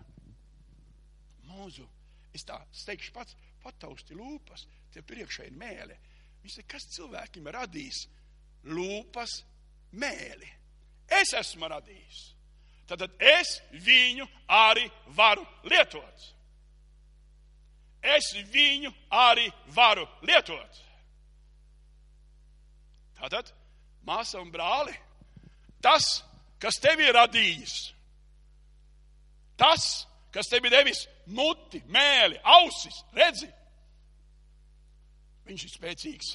mūzu, 1.50 1.88
es 2.36 2.46
tā 2.48 2.60
steigšu 2.84 3.14
pats, 3.16 3.36
patausti 3.64 4.18
lūpas, 4.18 4.68
tie 4.94 5.04
priekšā 5.06 5.50
ir 5.50 5.58
mēle. 5.58 5.98
Viņš 6.44 6.60
teica, 6.60 6.72
kas 6.76 6.90
cilvēkiem 6.96 7.50
radīs 7.56 8.06
lūpas 8.66 9.42
mēli. 9.98 10.50
Es 11.12 11.34
esmu 11.38 11.70
radījis. 11.72 12.22
Tad 12.88 13.06
es 13.18 13.58
viņu 13.86 14.26
arī 14.52 14.88
varu 15.16 15.46
lietot. 15.64 16.28
Es 18.02 18.32
viņu 18.52 18.92
arī 19.14 19.48
varu 19.76 20.08
lietot. 20.26 20.82
Tātad, 23.22 23.52
māsa 24.08 24.42
un 24.42 24.50
brāli, 24.52 24.96
tas, 25.82 26.24
kas 26.60 26.80
tevi 26.82 27.06
ir 27.06 27.14
radījis, 27.14 27.76
tas, 29.62 30.08
kas 30.34 30.50
tevi 30.50 30.72
devis 30.74 31.06
muti, 31.30 31.84
mēli, 31.94 32.40
ausis, 32.42 33.04
redzi, 33.14 33.48
viņš 35.46 35.68
ir 35.68 35.74
spēcīgs 35.76 36.34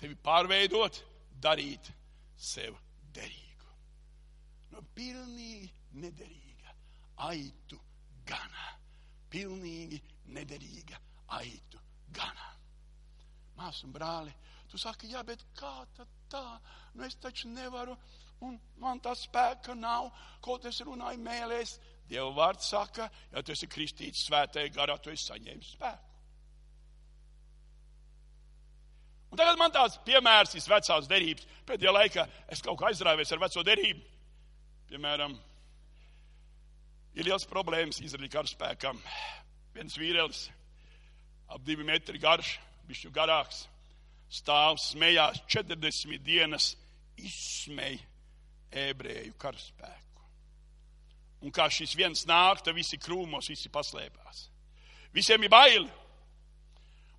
tevi 0.00 0.16
pārveidot 0.22 1.00
darīt 1.44 1.90
sev 2.36 2.76
derīgu. 3.14 3.72
No 4.72 4.82
pilnīgi 4.96 5.70
nederīga 6.00 6.74
aitu 7.28 7.78
gana. 8.26 8.72
Pilnīgi 9.30 10.00
nederīga 10.34 10.98
aitu 11.38 11.80
gana. 12.14 12.50
Māsas 13.58 13.84
un 13.86 13.94
brāli, 13.94 14.32
tu 14.70 14.78
saki, 14.78 15.12
jā, 15.12 15.22
bet 15.26 15.42
kā 15.58 15.74
tad 15.96 16.10
tā? 16.30 16.44
Nu 16.94 17.04
es 17.06 17.14
taču 17.22 17.50
nevaru, 17.52 17.94
un 18.46 18.56
man 18.82 19.02
tā 19.02 19.14
spēka 19.18 19.76
nav, 19.78 20.10
kaut 20.42 20.66
es 20.70 20.80
runāju 20.86 21.22
mēlēs. 21.22 21.76
Dieva 22.08 22.32
vārds 22.36 22.66
saka, 22.74 23.06
ja 23.32 23.42
tu 23.42 23.54
esi 23.54 23.70
kristīts 23.70 24.26
svētajā 24.26 24.72
garā, 24.74 24.98
tu 24.98 25.14
esi 25.14 25.30
saņēmis 25.30 25.76
spēku. 25.76 26.13
Un 29.34 29.38
tagad 29.40 29.56
man 29.58 29.72
tāds 29.74 29.96
piemērs 30.06 30.52
ir 30.54 30.62
vecās 30.70 31.08
derības. 31.10 31.46
Pēdējā 31.66 31.92
laikā 31.96 32.24
es 32.54 32.60
kaut 32.62 32.76
kā 32.78 32.92
aizrāvies 32.92 33.32
ar 33.34 33.40
veco 33.42 33.64
derību. 33.66 34.04
Piemēram, 34.92 35.34
ir 37.18 37.26
liels 37.26 37.48
problēmas 37.50 37.98
Izraēļa 38.04 38.30
karaspēkam. 38.30 39.02
Viens 39.74 39.98
vīrielis, 39.98 40.44
ap 41.50 41.66
divi 41.66 41.82
metri 41.82 42.22
garš, 42.22 42.54
bišķi 42.86 43.10
garāks, 43.18 43.64
stāv 44.30 44.78
smējās 44.78 45.42
40 45.50 46.22
dienas, 46.22 46.70
izsmēja 47.18 48.86
ebreju 48.86 49.34
karaspēku. 49.34 50.26
Un 51.42 51.50
kā 51.50 51.66
šis 51.74 51.98
viens 51.98 52.22
nāk, 52.30 52.62
tad 52.62 52.78
visi 52.78 53.02
krūmos, 53.02 53.50
visi 53.50 53.66
paslēpās. 53.66 54.46
Visiem 55.10 55.42
ir 55.42 55.50
baili. 55.50 55.88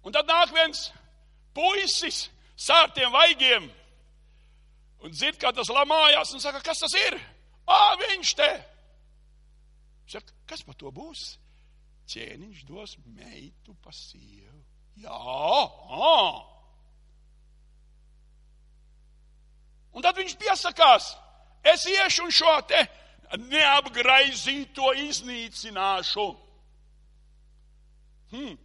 Un 0.07 0.15
tad 0.15 0.31
nāk 0.31 0.55
viens 0.55 0.93
puisis 1.55 2.25
sārtiem 2.59 3.11
vaigiem 3.13 3.69
un 5.05 5.13
dzird, 5.13 5.37
kā 5.41 5.51
tas 5.55 5.69
lamājās 5.71 6.33
un 6.35 6.43
saka, 6.43 6.61
kas 6.65 6.81
tas 6.83 6.95
ir? 6.99 7.17
Ā, 7.65 7.79
viņš 8.01 8.33
te! 8.37 8.51
Saka, 10.09 10.33
kas 10.49 10.63
par 10.65 10.77
to 10.77 10.91
būs? 10.93 11.35
Ķēniņš 12.09 12.65
dos 12.69 12.97
meitu 13.05 13.73
pa 13.81 13.93
sievu. 13.95 14.61
Jā, 15.01 15.15
ā. 15.15 16.19
Un 19.95 20.03
tad 20.03 20.17
viņš 20.19 20.35
piesakās 20.39 21.13
es 21.65 21.85
iešu 21.89 22.27
un 22.27 22.35
šo 22.35 22.53
te 22.69 22.83
neapgraizīto 23.41 24.91
iznīcināšu. 25.07 26.27
Hmm. 28.35 28.57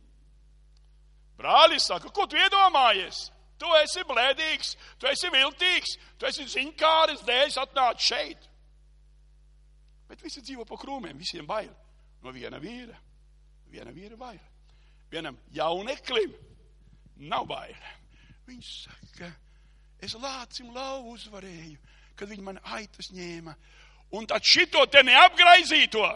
Brālis 1.41 1.89
saka, 1.89 2.13
ko 2.13 2.27
tu 2.29 2.37
iedomājies? 2.37 3.31
Tu 3.61 3.69
esi 3.83 4.05
blēdīgs, 4.09 4.75
tu 5.01 5.09
esi 5.09 5.29
viltīgs, 5.33 5.97
tu 6.17 6.29
esi 6.29 6.47
ziņkāris, 6.49 7.25
dēļ 7.29 7.59
atnāc 7.65 8.01
šeit. 8.05 8.47
Bet 10.09 10.25
visi 10.25 10.43
dzīvo 10.45 10.65
pa 10.69 10.79
krūmiem, 10.81 11.19
visiem 11.21 11.47
bail. 11.49 11.71
No 12.25 12.33
viena 12.33 12.61
vīra, 12.61 12.97
viena 13.73 13.93
vīra 13.95 14.17
bail. 14.21 14.41
Vienam 15.11 15.37
jauneklim 15.53 16.33
nav 17.31 17.47
bail. 17.51 17.77
Viņš 18.49 18.73
saka, 18.87 19.31
es 20.03 20.17
lācim 20.19 20.73
lauvu 20.75 21.15
uzvarēju, 21.17 21.79
kad 22.17 22.31
viņi 22.31 22.47
man 22.47 22.61
aitas 22.77 23.13
ņēma. 23.15 23.55
Un 24.17 24.27
tad 24.27 24.45
šito 24.45 24.83
te 24.91 25.03
neapgraizīto. 25.07 26.07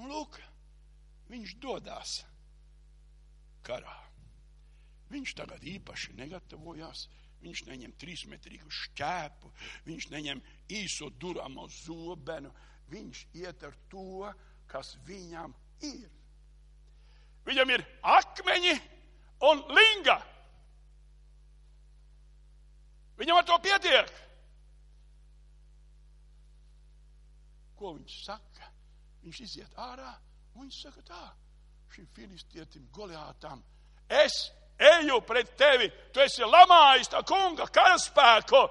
Un 0.00 0.10
lūk, 0.10 0.38
viņš 1.30 1.56
dodas 1.62 2.22
karā. 3.64 3.94
Viņš 5.12 5.34
tagad 5.38 5.64
īpaši 5.64 6.16
negatavojās. 6.18 7.06
Viņš 7.44 7.64
neņem 7.68 7.92
trīsmetrīgu 8.00 8.70
šķēpu, 8.72 9.50
viņš 9.84 10.06
neņem 10.14 10.40
īso 10.72 11.10
duramo 11.20 11.66
zobenu. 11.68 12.52
Viņš 12.88 13.20
iet 13.36 13.64
ar 13.68 13.76
to, 13.92 14.30
kas 14.70 14.94
viņam 15.04 15.52
ir. 15.84 16.08
Viņam 17.44 17.72
ir 17.74 17.84
akmeņi 18.00 18.74
un 19.44 19.60
linga. 19.76 20.16
Viņam 23.20 23.40
ar 23.40 23.48
to 23.48 23.58
pietiek. 23.62 24.12
Ko 27.76 27.92
viņš 27.98 28.20
saka? 28.24 28.70
Viņš 29.24 29.40
iziet 29.44 29.76
ārā 29.80 30.14
un 30.54 30.66
viņš 30.66 30.80
saka 30.86 31.02
tā, 31.06 31.24
šim 31.94 32.06
filistietim 32.14 32.86
Goliātam, 32.94 33.62
es 34.08 34.50
eju 34.78 35.20
pret 35.26 35.54
tevi, 35.58 35.90
tu 36.12 36.22
esi 36.24 36.46
lamājis 36.46 37.10
tā 37.12 37.22
kunga 37.26 37.66
karaspēku, 37.70 38.62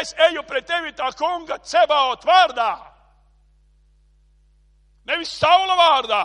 es 0.00 0.12
eju 0.28 0.42
pret 0.48 0.66
tevi 0.68 0.92
tā 0.96 1.10
kunga 1.16 1.58
cebaut 1.64 2.24
vārdā. 2.26 2.72
Nevis 5.06 5.32
saula 5.38 5.76
vārdā, 5.78 6.22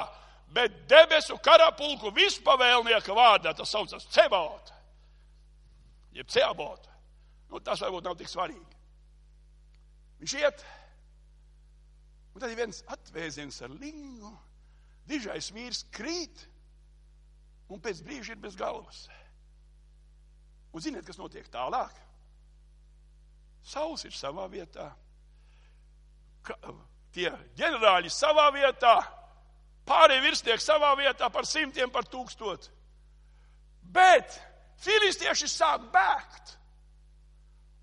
bet 0.51 0.83
debesu 0.89 1.37
karapulku 1.43 2.11
vispavēlnieka 2.15 3.15
vārdā, 3.15 3.53
tas 3.55 3.71
saucas 3.71 4.07
cebaut, 4.11 4.73
jeb 6.17 6.27
ceabot. 6.31 6.87
Nu, 7.51 7.59
tas 7.59 7.81
varbūt 7.83 8.07
nav 8.07 8.15
tik 8.19 8.29
svarīgi. 8.31 8.77
Viņš 10.21 10.33
iet, 10.39 10.63
un 12.31 12.43
tad 12.43 12.51
ir 12.51 12.59
viens 12.59 12.79
atvēziens 12.93 13.57
ar 13.65 13.73
lingu, 13.75 14.31
dižais 15.09 15.51
vīrs 15.53 15.85
krīt, 15.93 16.45
un 17.71 17.81
pēc 17.81 18.01
brīža 18.05 18.35
ir 18.35 18.41
bez 18.43 18.57
galvas. 18.59 19.05
Un 20.71 20.83
ziniet, 20.83 21.05
kas 21.07 21.19
notiek 21.19 21.47
tālāk? 21.51 21.91
Sauls 23.61 24.05
ir 24.07 24.15
savā 24.15 24.47
vietā, 24.49 24.87
ka, 26.47 26.55
tie 27.13 27.29
ģenerāļi 27.59 28.11
savā 28.11 28.47
vietā, 28.55 28.95
pārējie 29.87 30.23
virsnieki 30.23 30.63
savā 30.63 30.93
vietā 30.97 31.29
par 31.29 31.45
simtiem, 31.45 31.91
par 31.91 32.07
tūkstotu. 32.09 32.71
Bet 33.91 34.37
filistieši 34.81 35.49
sāk 35.51 35.85
bēgt. 35.93 36.57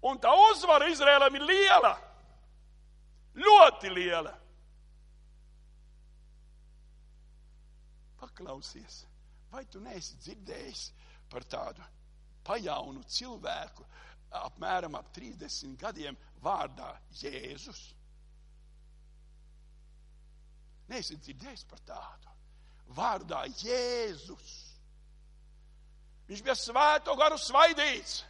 Un 0.09 0.19
tā 0.23 0.31
uzvara 0.51 0.89
Izrēlam 0.91 1.35
ir 1.35 1.47
liela, 1.47 1.95
ļoti 3.39 3.91
liela. 3.95 4.38
Paklausies, 8.39 9.01
vai 9.51 9.65
tu 9.67 9.81
neesi 9.83 10.15
dzirdējis 10.23 10.83
par 11.31 11.43
tādu 11.51 11.83
pajaunu 12.47 13.03
cilvēku, 13.11 13.83
apmēram 14.47 14.95
ap 14.95 15.09
30 15.17 15.75
gadiem, 15.81 16.15
vārdā 16.45 16.93
Jēzus. 17.19 17.81
Neesat 20.89 21.25
dzirdējis 21.27 21.67
par 21.67 21.83
tādu. 21.91 22.37
Vārdā 22.95 23.43
Jēzus. 23.51 24.55
Viņš 26.31 26.45
bija 26.47 26.57
svēto 26.57 27.19
garu 27.19 27.41
svaidīts. 27.43 28.21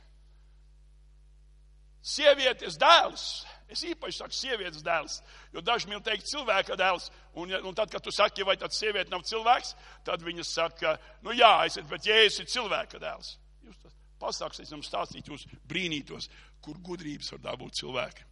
Sievietes 2.01 2.81
dēls. 2.81 3.29
Es 3.69 3.83
īpaši 3.85 4.17
saku 4.17 4.33
sievietes 4.33 4.85
dēls, 4.85 5.19
jo 5.53 5.61
daži 5.61 5.91
man 5.91 6.01
teikt 6.05 6.31
cilvēka 6.31 6.77
dēls. 6.81 7.11
Un, 7.37 7.53
un 7.53 7.77
tad, 7.77 7.91
kad 7.93 8.05
tu 8.05 8.13
saki, 8.15 8.47
vai 8.49 8.57
tad 8.57 8.73
sieviete 8.73 9.13
nav 9.13 9.27
cilvēks, 9.29 9.75
tad 10.07 10.25
viņa 10.25 10.47
saka, 10.49 10.95
nu 11.27 11.37
jā, 11.37 11.51
esat, 11.69 11.85
bet 11.91 12.09
Jēzus 12.09 12.41
ir 12.43 12.49
cilvēka 12.55 13.01
dēls. 13.03 13.35
Jūs 13.67 13.85
pasāks, 14.21 14.63
es 14.65 14.73
jums 14.73 14.89
stāstītu, 14.89 15.35
jūs 15.35 15.45
brīnītos, 15.69 16.31
kur 16.65 16.81
gudrības 16.85 17.35
var 17.35 17.45
dabūt 17.51 17.77
cilvēki. 17.83 18.25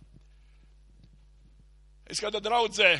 Es 2.09 2.23
kādā 2.23 2.41
draudzē, 2.41 2.95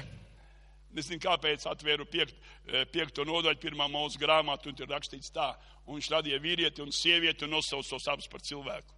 nezinu 0.97 1.23
kāpēc, 1.23 1.65
atvēru 1.71 2.05
piekt, 2.11 2.37
eh, 2.67 2.85
piekto 2.85 3.25
nodaļu 3.25 3.63
pirmā 3.63 3.89
mūsu 3.89 4.21
grāmatu, 4.21 4.69
un 4.69 4.77
tur 4.77 4.93
rakstīts 4.93 5.33
tā, 5.33 5.55
un 5.87 5.97
viņš 5.97 6.13
radīja 6.13 6.43
vīrieti 6.43 6.85
un 6.85 6.93
sievieti 6.93 7.49
un 7.49 7.57
nosauc 7.57 7.89
tos 7.89 8.09
abus 8.13 8.29
par 8.29 8.45
cilvēku. 8.45 8.96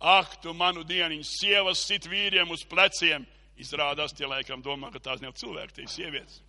Ak, 0.00 0.38
tu 0.40 0.54
manu 0.56 0.80
dieniņu, 0.88 1.26
sievas 1.28 1.82
sit 1.84 2.06
vīriem 2.08 2.48
uz 2.50 2.64
pleciem, 2.64 3.26
izrādās 3.60 4.14
tie 4.16 4.24
laikam 4.24 4.62
domā, 4.64 4.88
ka 4.92 5.02
tās 5.02 5.20
nav 5.20 5.34
cilvēki, 5.36 5.74
tie 5.76 5.84
ir 5.84 5.92
sievietes. 5.92 6.40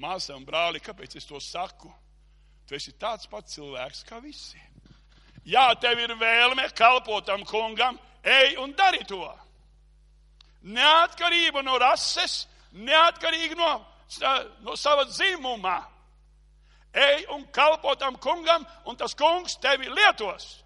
Māsa 0.00 0.36
un 0.36 0.44
brāli, 0.44 0.80
kāpēc 0.80 1.16
es 1.16 1.26
to 1.28 1.40
saku? 1.40 1.90
Tu 2.68 2.76
esi 2.76 2.92
tāds 3.00 3.26
pats 3.28 3.56
cilvēks 3.56 4.04
kā 4.08 4.20
visi. 4.20 4.60
Jā, 5.48 5.70
tev 5.80 5.98
ir 5.98 6.12
vēlme 6.20 6.68
kalpot 6.76 7.24
tam 7.26 7.44
kungam, 7.48 7.98
ej 8.22 8.58
un 8.60 8.76
dari 8.76 9.00
to. 9.08 9.24
Neatkarība 10.68 11.64
no 11.64 11.78
rases, 11.80 12.44
neatkarīgi 12.76 13.56
no, 13.56 13.70
no 14.60 14.76
sava 14.76 15.08
dzimuma. 15.08 15.78
Ej 16.92 17.24
un 17.32 17.46
kalpo 17.54 17.94
tam 17.96 18.18
kungam, 18.20 18.66
un 18.84 18.96
tas 19.00 19.16
kungs 19.16 19.56
tevi 19.62 19.88
lietos. 19.88 20.60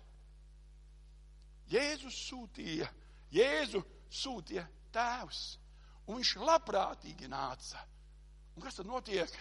Jēzus 1.74 2.16
sūtīja, 2.28 2.88
Jēzu 3.34 3.82
sūtīja 4.14 4.64
tēvs, 4.94 5.42
un 6.06 6.20
viņš 6.20 6.37
labprātīgi 6.44 7.30
nāca. 7.32 7.82
Un 8.54 8.62
kas 8.62 8.78
tad 8.78 8.87
notiek? 8.87 9.32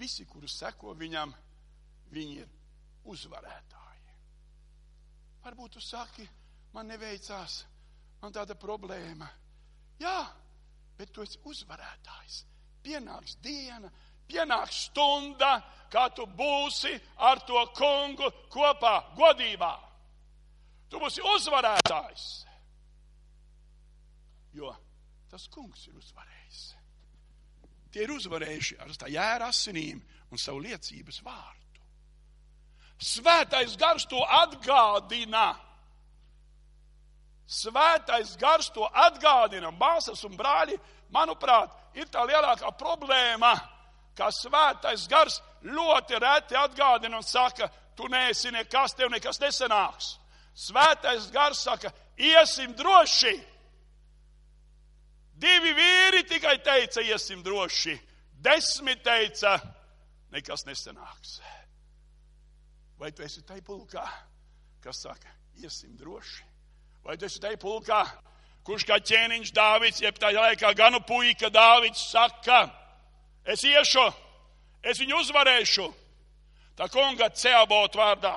Visi, 0.00 0.24
kurus 0.24 0.56
seko 0.62 0.94
viņam, 0.96 1.34
viņi 2.14 2.38
ir 2.40 2.48
uzvarētāji. 3.10 4.14
Varbūt 5.44 5.76
tu 5.76 5.82
saki, 5.84 6.26
man 6.74 6.88
neveicās, 6.88 7.64
man 8.22 8.32
tāda 8.32 8.56
problēma. 8.60 9.28
Jā, 10.00 10.18
bet 10.96 11.12
tu 11.12 11.24
esi 11.24 11.40
uzvarētājs. 11.48 12.44
Pienāks 12.84 13.36
diena, 13.44 13.90
pienāks 14.30 14.86
stunda, 14.88 15.56
kā 15.90 16.06
tu 16.14 16.26
būsi 16.26 16.94
ar 17.18 17.42
to 17.46 17.64
kungu 17.76 18.30
kopā, 18.52 18.94
godībā. 19.18 19.72
Tu 20.90 20.98
būsi 20.98 21.22
uzvarētājs. 21.36 22.28
Jo 24.54 24.74
tas 25.30 25.46
kungs 25.46 25.86
ir 25.86 25.94
uzvarējis. 25.94 26.60
Tie 27.94 28.02
ir 28.02 28.10
uzvarējuši 28.14 28.78
ar 28.82 28.94
tā 28.98 29.10
jēra 29.10 29.50
asinīm 29.50 30.00
un 30.30 30.38
savu 30.38 30.62
liecības 30.64 31.20
vārdu. 31.26 31.82
Svētais 33.00 33.76
gars 33.80 34.04
to 34.10 34.20
atgādina. 34.20 35.54
Svētais 37.50 38.34
gars 38.38 38.68
to 38.74 38.86
atgādina. 39.06 39.70
Māsas 39.74 40.22
un 40.26 40.36
brāļi, 40.38 40.76
manuprāt, 41.14 41.72
ir 41.96 42.10
tā 42.12 42.26
lielākā 42.28 42.70
problēma, 42.78 43.54
ka 44.20 44.28
svētais 44.34 45.08
gars 45.08 45.40
ļoti 45.64 46.20
reti 46.20 46.58
atgādina 46.60 47.16
un 47.16 47.24
saka, 47.24 47.70
tu 47.96 48.08
neesi 48.12 48.52
nekas, 48.52 48.92
tev 48.96 49.08
nekas 49.12 49.40
nesanāks. 49.40 50.18
Svētais 50.56 51.30
gars 51.32 51.64
saka, 51.64 51.92
iesim 52.20 52.76
droši, 52.76 53.38
Divi 55.40 55.72
vīri 55.72 56.24
tikai 56.28 56.58
teica, 56.60 57.00
iesim 57.00 57.40
droši. 57.44 57.94
Desmit 58.44 59.00
teica, 59.04 59.56
nekas 60.32 60.66
nesanāks. 60.68 61.38
Vai 63.00 63.12
tu 63.16 63.24
esi 63.24 63.40
tai 63.48 63.62
pulkā, 63.64 64.04
kas 64.84 65.00
saka, 65.06 65.32
iesim 65.62 65.96
droši? 65.96 66.44
Vai 67.04 67.16
tu 67.16 67.24
esi 67.24 67.40
tai 67.40 67.54
pulkā, 67.60 68.02
kurš 68.68 68.84
kā 68.88 68.98
ķēniņš 69.00 69.54
Dāvids, 69.56 70.02
jeb 70.04 70.20
tā 70.20 70.34
laikā 70.36 70.74
ganu 70.76 71.00
puika 71.08 71.48
Dāvids 71.52 72.02
saka, 72.10 72.66
Es 73.44 73.64
iešu, 73.64 74.04
es 74.84 75.00
viņu 75.00 75.20
uzvarēšu. 75.22 75.86
Tā 76.76 76.88
kunga 76.92 77.30
ceabot 77.36 77.96
vārdā. 77.96 78.36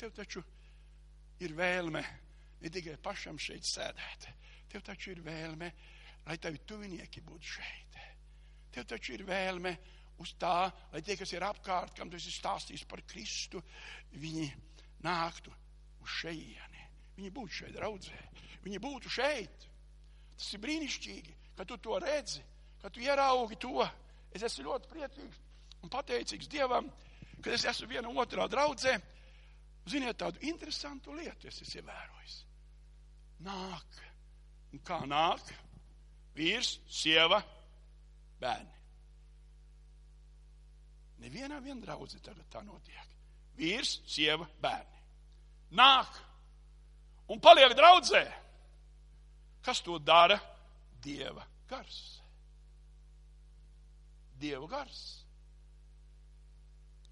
Tev 0.00 0.14
taču 0.16 0.42
ir 1.44 1.54
vēlme 1.56 2.02
ne 2.60 2.70
tikai 2.72 2.96
pašam 3.02 3.38
šeit 3.40 3.66
sēdēt, 3.68 4.26
tev 4.72 4.82
taču 4.84 5.12
ir 5.14 5.22
vēlme, 5.24 5.70
lai 6.26 6.36
tavi 6.40 6.60
tuvinieki 6.66 7.22
būtu 7.24 7.54
šeit. 7.56 7.98
Tev 8.70 8.86
taču 8.88 9.14
ir 9.16 9.24
vēlme 9.28 9.74
uz 10.20 10.34
tā, 10.40 10.70
lai 10.92 11.02
tie, 11.04 11.16
kas 11.18 11.32
ir 11.32 11.44
apkārt, 11.44 11.96
kam 11.96 12.10
tu 12.10 12.18
esi 12.20 12.32
stāstījis 12.32 12.84
par 12.88 13.02
Kristu, 13.08 13.62
viņi 14.20 14.46
nāktu 15.04 15.52
uz 16.04 16.20
šeieni. 16.20 16.86
Viņi 17.16 17.32
būtu 17.36 17.62
šeit 17.62 17.76
draudzē, 17.76 18.20
viņi 18.64 18.80
būtu 18.80 19.12
šeit. 19.12 19.66
Tas 20.40 20.54
ir 20.56 20.62
brīnišķīgi, 20.62 21.36
ka 21.58 21.66
tu 21.68 21.76
to 21.84 21.98
redzi, 22.00 22.40
ka 22.80 22.88
tu 22.88 23.02
ieraugi 23.04 23.58
to. 23.60 23.84
Es 24.32 24.44
esmu 24.46 24.70
ļoti 24.70 24.88
priecīgs 24.88 25.40
un 25.84 25.92
pateicīgs 25.92 26.48
Dievam, 26.48 26.88
ka 27.44 27.52
es 27.52 27.66
esmu 27.68 27.90
viena 27.90 28.12
otrā 28.22 28.46
draudzē. 28.48 28.94
Ziniet, 29.90 30.16
tādu 30.20 30.40
interesantu 30.48 31.12
lietu 31.16 31.48
es 31.48 31.60
esmu 31.64 31.82
ievērojis. 31.82 32.36
Nāk. 33.44 34.00
Un 34.70 34.82
kā 34.86 35.00
nāk? 35.08 35.52
Vīrs, 36.36 36.76
sieva, 36.88 37.40
bērni. 38.40 38.76
Nevienā 41.20 41.58
vien 41.60 41.80
draudzē 41.82 42.20
tagad 42.24 42.46
tā 42.52 42.62
notiek. 42.64 43.16
Vīrs, 43.58 43.98
sieva, 44.08 44.46
bērni. 44.62 45.00
Nāk 45.76 46.20
un 47.30 47.42
paliek 47.42 47.74
draudzē. 47.76 48.22
Kas 49.62 49.80
to 49.84 49.98
dara? 49.98 50.40
Dieva 51.02 51.44
gars. 51.70 52.20
Dieva 54.40 54.66
gars. 54.68 55.00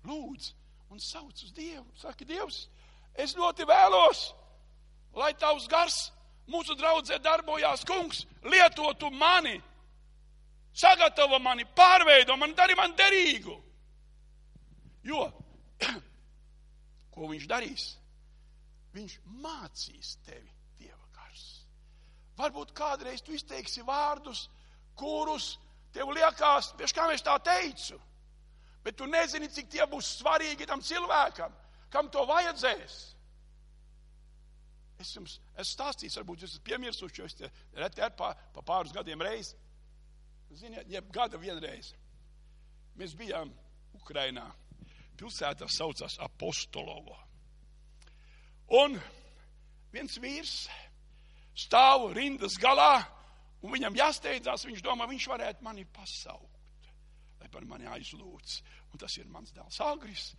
Lūdz 0.08 0.52
un 0.90 1.00
sauc 1.00 1.42
uz 1.44 1.52
Dievu. 1.52 1.86
Saka, 2.00 2.24
Dievs, 2.24 2.66
es 3.18 3.34
ļoti 3.36 3.66
vēlos, 3.68 4.28
lai 5.16 5.32
tavs 5.36 5.68
gars 5.68 5.98
mūsu 6.48 6.76
draudzē 6.78 7.18
darbojās. 7.22 7.84
Kungs, 7.88 8.24
lietotu 8.44 9.10
mani, 9.12 9.58
sagatavo 10.72 11.40
mani, 11.44 11.66
pārveido 11.76 12.38
mani, 12.40 12.56
dari 12.56 12.76
man 12.78 12.96
derīgu. 12.96 13.56
Jo, 15.08 15.28
ko 17.14 17.32
viņš 17.32 17.48
darīs? 17.50 17.90
Viņš 18.96 19.18
mācīs 19.44 20.16
tevi. 20.24 20.57
Varbūt 22.38 22.72
kādreiz 22.76 23.22
tu 23.24 23.34
izteiksi 23.34 23.82
vārdus, 23.86 24.46
kurus 24.98 25.56
tev 25.94 26.12
liekas, 26.14 26.72
pēc 26.78 26.94
kā 26.94 27.08
es 27.14 27.24
tā 27.26 27.34
teicu, 27.42 27.98
bet 28.84 28.96
tu 28.98 29.08
nezini, 29.10 29.50
cik 29.50 29.70
tie 29.72 29.86
būs 29.90 30.18
svarīgi 30.20 30.66
tam 30.68 30.82
cilvēkam, 30.84 31.54
kam 31.90 32.10
to 32.12 32.24
vajadzēs. 32.28 32.98
Es 34.98 35.14
jums 35.14 35.36
esmu 35.54 35.70
stāstījis, 35.72 36.18
varbūt 36.18 36.42
jūs 36.42 36.56
esat 36.56 36.66
piemirsuši, 36.66 37.20
jo 37.20 37.26
es 37.28 37.36
te 37.38 37.50
reti 37.78 38.02
ar 38.02 38.14
pa, 38.18 38.32
pa 38.54 38.64
pāris 38.66 38.94
gadiem 38.94 39.22
reiz. 39.22 39.52
Ziniet, 40.58 40.88
jeb 40.90 41.10
gada 41.14 41.38
vienreiz. 41.38 41.92
Mēs 42.98 43.14
bijām 43.18 43.52
Ukrainā. 43.94 44.48
Pilsētā 45.18 45.68
saucās 45.70 46.16
Apostolovo. 46.22 47.16
Un 48.78 48.96
viens 49.92 50.18
vīrs 50.22 50.68
stāv 51.58 52.12
rindas 52.16 52.58
galā, 52.60 53.02
un 53.62 53.74
viņam 53.74 53.96
jāsteidzās, 53.98 54.66
viņš 54.68 54.84
domā, 54.84 55.08
viņš 55.10 55.26
varētu 55.32 55.66
mani 55.66 55.84
pasaukt, 55.94 56.92
lai 57.40 57.50
par 57.52 57.66
mani 57.66 57.88
aizlūdz. 57.90 58.60
Un 58.92 59.02
tas 59.02 59.18
ir 59.18 59.28
mans 59.28 59.52
dēls 59.52 59.80
Agris. 59.84 60.30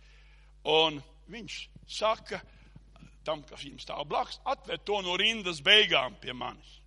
Un 0.68 0.98
viņš 1.30 1.58
saka, 1.88 2.40
tam, 3.24 3.44
kas 3.46 3.64
viņam 3.64 3.82
stāv 3.84 4.04
blakus, 4.10 4.40
atved 4.48 4.84
to 4.84 5.00
no 5.04 5.16
rindas 5.20 5.62
beigām 5.64 6.16
pie 6.20 6.34
manis. 6.36 6.78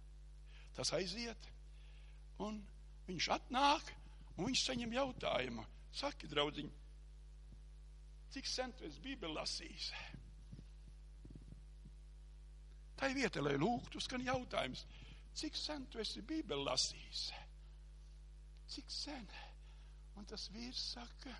Tas 0.73 0.89
aiziet, 0.97 1.49
un 2.41 2.57
viņš 3.07 3.29
atnāk, 3.35 3.93
un 4.37 4.49
viņš 4.49 4.65
saņem 4.67 4.97
jautājumu. 4.97 5.65
Saki, 5.93 6.25
draudziņ, 6.31 6.69
cik 8.33 8.49
sen 8.49 8.73
tu 8.73 8.87
esi 8.87 9.01
Bībeli 9.03 9.37
lasījis? 9.37 9.91
Tā 12.99 13.09
ir 13.09 13.17
vieta, 13.17 13.41
lai 13.41 13.55
lūgtu, 13.59 14.01
skan 14.03 14.23
jautājums, 14.25 14.85
cik 15.37 15.57
sen 15.57 15.87
tu 15.89 16.01
esi 16.03 16.21
Bībeli 16.21 16.65
lasījis? 16.67 17.23
Cik 18.73 18.93
sen? 18.93 19.25
Un 20.17 20.27
tas 20.29 20.45
vīrs 20.53 20.81
saka, 20.93 21.33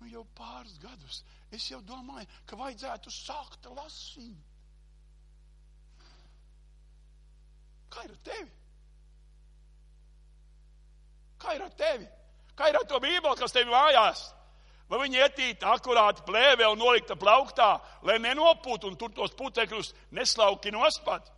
nu 0.00 0.10
jau 0.10 0.24
pāris 0.36 0.76
gadus. 0.82 1.22
Es 1.54 1.68
jau 1.70 1.80
domāju, 1.86 2.26
ka 2.46 2.58
vajadzētu 2.58 3.12
sākt 3.14 3.68
lasīt. 3.78 4.52
Kā 7.96 8.04
ir 8.04 8.12
ar 8.12 8.22
tevi? 8.28 8.50
Kā 11.40 11.54
ir 11.56 11.62
ar 11.64 11.76
tevi? 11.78 12.08
Kā 12.56 12.70
ir 12.70 12.78
ar 12.80 12.88
to 12.88 12.98
bībeli, 13.00 13.38
kas 13.38 13.54
tev 13.54 13.70
mājās? 13.70 14.26
Vai 14.86 15.00
viņi 15.02 15.18
ietīta 15.18 15.72
akurāti 15.74 16.22
plēvē 16.26 16.68
un 16.70 16.78
nolikta 16.78 17.16
plauktā, 17.18 17.72
lai 18.06 18.20
nenopūtu 18.22 18.90
un 18.90 18.98
tur 18.98 19.10
tos 19.14 19.34
putekļus 19.34 19.92
neslauki 20.14 20.70
nospat? 20.74 21.32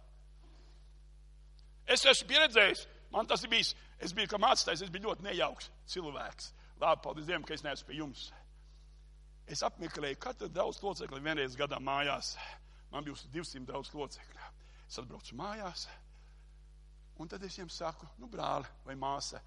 Es 1.88 2.04
esmu 2.04 2.28
pieredzējis, 2.28 2.84
man 3.14 3.26
tas 3.26 3.44
ir 3.44 3.52
bijis, 3.52 3.72
es 4.04 4.12
biju 4.12 4.28
kā 4.34 4.40
mācītājs, 4.42 4.84
es 4.84 4.92
biju 4.92 5.08
ļoti 5.08 5.24
nejauks 5.24 5.70
cilvēks. 5.88 6.52
Labi, 6.78 7.02
paldies 7.02 7.26
Dievam, 7.26 7.46
ka 7.48 7.56
es 7.56 7.64
neesmu 7.64 7.88
pie 7.88 7.96
jums. 8.02 8.26
Es 9.48 9.64
apmeklēju 9.64 10.20
katru 10.20 10.50
daudz 10.52 10.82
locekli 10.84 11.24
vienreiz 11.24 11.56
gadā 11.56 11.80
mājās. 11.80 12.34
Man 12.92 13.06
bija 13.06 13.16
200 13.32 13.64
daudz 13.72 13.94
locekļu. 13.96 14.50
Es 14.88 15.00
atbraucu 15.00 15.36
mājās, 15.36 15.86
un 17.20 17.28
tad 17.28 17.42
es 17.44 17.56
viņiem 17.56 17.72
saku, 17.72 18.06
nu, 18.20 18.28
brāli 18.32 18.68
vai 18.86 18.94
māsa, 18.96 19.40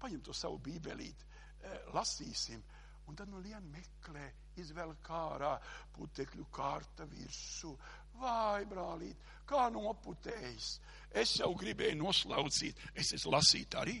paņem 0.00 0.20
to 0.24 0.34
savu 0.36 0.58
bībelīti, 0.60 1.28
eh, 1.62 1.78
lasīsim. 1.96 2.60
Un 3.08 3.18
tad 3.18 3.28
nu 3.28 3.40
lien 3.44 3.66
meklē, 3.72 4.24
izvēl 4.60 4.94
kārā 5.04 5.52
putekļu 5.94 6.46
kārta 6.54 7.06
virsū. 7.10 7.74
Vai, 8.20 8.64
brālīt, 8.70 9.20
kā 9.48 9.66
noputējis. 9.74 10.68
Es 11.22 11.36
jau 11.40 11.50
gribēju 11.58 11.98
noslaucīt, 12.00 12.80
es 12.94 13.12
esmu 13.18 13.34
lasīt 13.34 13.76
arī. 13.80 13.98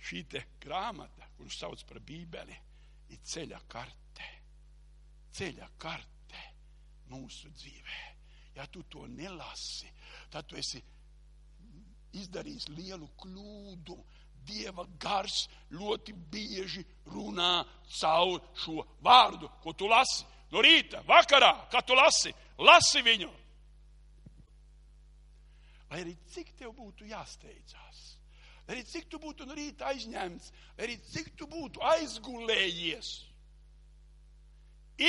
Šī 0.00 0.24
te 0.32 0.44
grāmata, 0.60 1.28
kuru 1.36 1.52
sauc 1.52 1.82
par 1.88 2.00
bībeli, 2.04 2.56
ir 3.12 3.24
ceļa 3.32 3.60
karte. 3.70 4.28
Ceļa 5.36 5.68
karte 5.78 6.46
mūsu 7.10 7.50
dzīvē. 7.54 8.00
Ja 8.56 8.66
tu 8.66 8.82
to 8.90 9.06
nelasi, 9.08 9.90
tad 10.30 10.48
tu 10.50 10.58
esi 10.58 10.80
izdarījis 12.18 12.68
lielu 12.74 13.06
kļūdu. 13.20 13.96
Dieva 14.50 14.84
gars 14.98 15.44
ļoti 15.70 16.14
bieži 16.32 16.82
runā 17.10 17.62
caur 18.00 18.40
šo 18.58 18.82
vārdu, 19.04 19.50
ko 19.62 19.72
tu 19.72 19.88
lasi. 19.90 20.26
No 20.50 20.62
rīta, 20.64 21.04
vakarā, 21.06 21.52
kad 21.70 21.86
tu 21.86 21.94
lasi, 21.94 22.32
lasi 22.58 23.04
viņu. 23.06 23.30
Lai 25.90 26.02
arī 26.02 26.16
cik 26.30 26.52
tev 26.58 26.74
būtu 26.74 27.06
jāsteidzās, 27.10 28.02
lai 28.66 28.76
arī 28.76 28.84
cik 28.86 29.08
tu 29.10 29.18
būtu 29.22 29.46
no 29.46 29.54
rīta 29.58 29.88
aizņemts, 29.90 30.52
lai 30.76 30.86
arī 30.86 30.98
cik 31.10 31.32
tu 31.38 31.46
būtu 31.50 31.82
aizgulējies, 31.94 33.10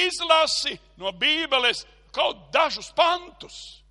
izlasi 0.06 0.78
no 1.02 1.12
Bībeles 1.22 1.84
kaut 2.14 2.50
dažus 2.54 2.90
pantus 2.98 3.82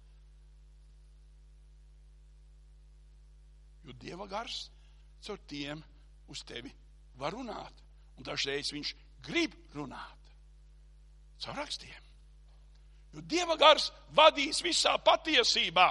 Jo 3.90 3.96
Dieva 3.98 4.26
gars 4.30 4.70
caur 5.24 5.40
tiem 5.48 5.82
uz 6.30 6.42
tevi 6.46 6.72
var 7.20 7.34
runāt. 7.36 7.74
Un 8.16 8.26
dažreiz 8.26 8.72
viņš 8.72 8.94
grib 9.24 9.54
runāt 9.74 10.30
caur 11.40 11.56
rakstiem. 11.56 12.08
Jo 13.14 13.24
Dieva 13.26 13.56
gars 13.58 13.90
vadīs 14.14 14.60
visā 14.62 14.92
patiesībā. 15.02 15.88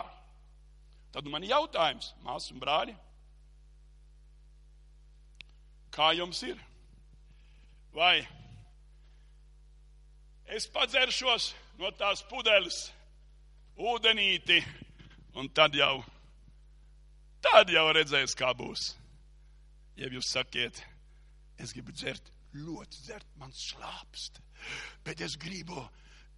Tad 1.11 1.25
man 1.27 1.43
ir 1.43 1.55
jautājums, 1.55 2.11
māsas 2.21 2.53
un 2.53 2.61
brāļi, 2.61 2.93
kā 5.95 6.11
jums 6.13 6.43
ir? 6.45 6.59
Vai 7.97 8.21
es 10.45 10.69
padzeršos 10.69 11.49
no 11.81 11.89
tās 11.97 12.21
pudeles 12.29 12.77
ūdenīti 13.89 14.61
un 15.41 15.49
tad 15.49 15.73
jau 15.75 15.97
Tad 17.39 17.69
jau 17.71 17.85
redzēs, 17.95 18.35
kā 18.35 18.51
būs. 18.55 18.89
Ja 19.99 20.07
jūs 20.07 20.29
sakiet, 20.31 20.79
es 21.59 21.73
gribu 21.75 21.91
dzert, 21.91 22.31
ļoti 22.55 23.01
dzert, 23.03 23.27
man 23.39 23.51
slāpst, 23.53 24.39
bet 25.03 25.21
es 25.21 25.35
gribu, 25.39 25.81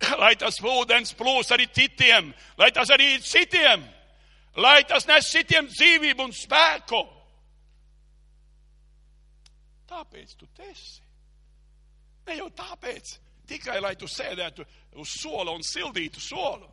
lai 0.23 0.33
tas 0.39 0.57
ūdens 0.65 1.13
plūs 1.17 1.53
arī 1.53 1.67
citiem, 1.69 2.31
lai 2.57 2.71
tas 2.73 2.89
arī 2.93 3.13
citiem, 3.21 3.85
lai 4.57 4.81
tas 4.89 5.05
nes 5.07 5.29
citiem 5.29 5.69
dzīvību 5.69 6.25
un 6.25 6.33
spēku. 6.35 7.01
Tāpēc 9.91 10.35
tu 10.39 10.47
esi. 10.71 11.01
Ne 12.25 12.37
jau 12.37 12.47
tāpēc, 12.55 13.15
tikai 13.49 13.79
lai 13.81 13.95
tu 13.99 14.07
sēdētu 14.07 14.65
uz 15.01 15.17
sola 15.21 15.53
un 15.53 15.65
sildītu 15.65 16.21
solu. 16.23 16.69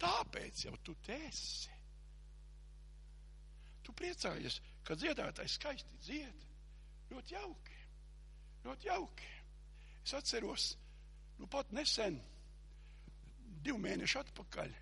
Tāpēc 0.00 0.66
jau 0.66 0.74
tu 0.82 0.96
esi. 1.14 1.70
Tu 3.84 3.92
priecājies, 3.92 4.58
ka 4.84 4.96
dziedātājs 4.98 5.56
skaisti 5.58 6.00
dzied. 6.04 6.44
Ļoti 7.12 7.36
jauki. 7.36 7.80
Ļoti 8.64 8.88
jauki. 8.88 9.30
Es 10.04 10.14
atceros, 10.16 10.70
nu 11.40 11.48
pat 11.50 11.72
nesen, 11.72 12.18
divu 13.64 13.80
mēnešu 13.80 14.20
atpakaļ, 14.20 14.72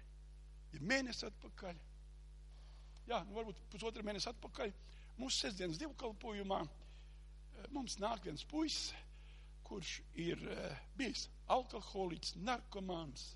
ja 0.73 0.81
mēnesi 0.91 1.27
atpakaļ, 1.29 1.79
jā, 3.11 3.21
nu 3.29 3.37
varbūt 3.37 3.63
pusotra 3.71 4.03
mēnesi 4.07 4.31
atpakaļ, 4.33 4.73
mūsu 5.21 5.45
sestdienas 5.45 5.79
divkalpojumā 5.83 6.61
eh, 6.67 7.69
mums 7.75 7.99
nāk 8.03 8.27
viens 8.27 8.43
puisis, 8.51 8.91
kurš 9.67 10.01
ir 10.19 10.43
eh, 10.51 10.81
bijis 10.99 11.29
alkoholiķis, 11.55 12.41
narkomāns. 12.43 13.33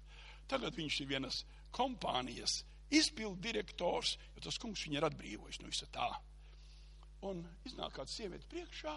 Tagad 0.51 0.75
viņš 0.79 1.01
ir 1.03 1.11
vienas 1.11 1.43
kompānijas 1.75 2.61
izpildu 2.95 3.41
direktors, 3.49 4.17
jo 4.35 4.43
tas 4.47 4.59
kungs 4.63 4.87
viņu 4.87 4.99
ir 4.99 5.07
atbrīvojis 5.07 5.63
no 5.63 5.71
visa 5.71 5.89
tā. 5.95 6.11
Un 7.27 7.43
iznāk 7.67 7.97
kāda 7.97 8.13
sieviete 8.13 8.47
priekšā, 8.51 8.95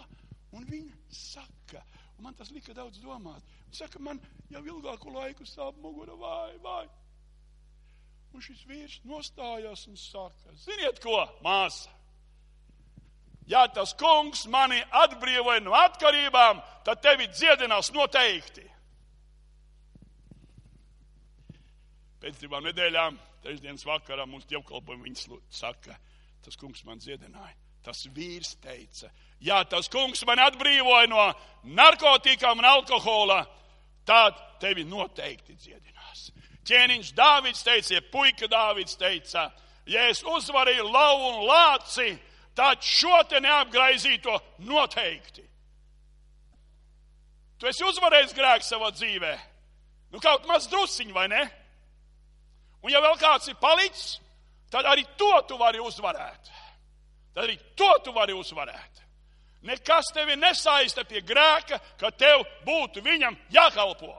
un 0.54 0.66
viņa 0.68 0.96
saka, 1.14 1.82
un 2.16 2.26
man 2.28 2.36
tas 2.38 2.50
lika 2.54 2.74
daudz 2.76 3.00
domāt. 3.02 3.46
Viņa 3.66 3.78
saka, 3.82 4.02
man 4.02 4.20
jau 4.52 4.62
ilgāku 4.66 5.12
laiku 5.14 5.46
sāp 5.48 5.78
mugura 5.82 6.16
vai, 6.20 6.58
vai. 6.62 6.84
Un 8.30 8.44
šis 8.44 8.62
vīrs 8.68 9.00
nostājās 9.10 9.88
un 9.90 9.96
saka, 9.98 10.54
ziniet 10.62 11.00
ko, 11.02 11.16
māsa? 11.42 11.90
Ja 13.50 13.64
tas 13.66 13.96
kungs 13.98 14.44
mani 14.46 14.78
atbrīvoja 14.94 15.62
no 15.64 15.74
atkarībām, 15.74 16.60
tad 16.86 17.00
tevi 17.02 17.26
dziedinās 17.32 17.90
noteikti. 17.90 18.62
Pēc 22.20 22.38
divām 22.38 22.68
nedēļām, 22.68 23.16
trešdienas 23.42 23.86
vakarā 23.88 24.28
mums 24.28 24.46
dievkalpojumi 24.46 25.08
viņas 25.08 25.26
saka, 25.62 25.96
tas 26.44 26.60
kungs 26.60 26.84
man 26.86 27.02
dziedināja. 27.02 27.56
Tas 27.84 28.04
vīrs 28.12 28.56
teica, 28.60 29.08
ja 29.40 29.62
tas 29.64 29.88
kungs 29.88 30.20
man 30.28 30.42
atbrīvoja 30.44 31.08
no 31.08 31.30
narkotikām 31.64 32.60
un 32.60 32.68
alkohola, 32.68 33.40
tad 34.04 34.36
tevi 34.60 34.84
noteikti 34.84 35.56
dziedinās. 35.56 36.26
Ķēniņš 36.68 37.14
Dāvids 37.16 37.64
teica, 37.64 37.94
ja 37.94 38.02
puika 38.12 38.48
Dāvids 38.52 38.98
teica, 39.00 39.48
ja 39.88 40.08
es 40.10 40.20
uzvarēju 40.20 40.90
lauvu 40.92 41.30
un 41.30 41.46
lāci, 41.48 42.12
tad 42.54 42.84
šo 42.84 43.22
te 43.30 43.40
neapgraizīto 43.40 44.36
noteikti. 44.68 45.46
Tu 47.60 47.68
esi 47.68 47.84
uzvarējis 47.84 48.36
grēku 48.36 48.64
savā 48.64 48.92
dzīvē. 48.92 49.34
Nu, 50.12 50.20
kaut 50.20 50.46
maz 50.48 50.68
drusciņi, 50.68 51.12
vai 51.16 51.26
ne? 51.32 51.42
Un 52.80 52.92
ja 52.92 53.02
vēl 53.04 53.18
kāds 53.20 53.50
ir 53.52 53.58
palicis, 53.60 54.18
tad 54.72 54.88
arī 54.88 55.04
to 55.20 55.32
tu 55.48 55.58
vari 55.60 55.80
uzvarēt. 55.84 56.48
Tad 57.34 57.44
arī 57.44 57.56
to 57.78 57.90
tu 58.04 58.12
vari 58.12 58.34
uzvarēt. 58.34 59.04
Nekas 59.68 60.08
tevi 60.14 60.36
nesaista 60.40 61.04
pie 61.04 61.20
grēka, 61.20 61.78
ka 62.00 62.10
tev 62.10 62.42
būtu 62.64 63.02
viņam 63.04 63.36
jākalpo. 63.52 64.14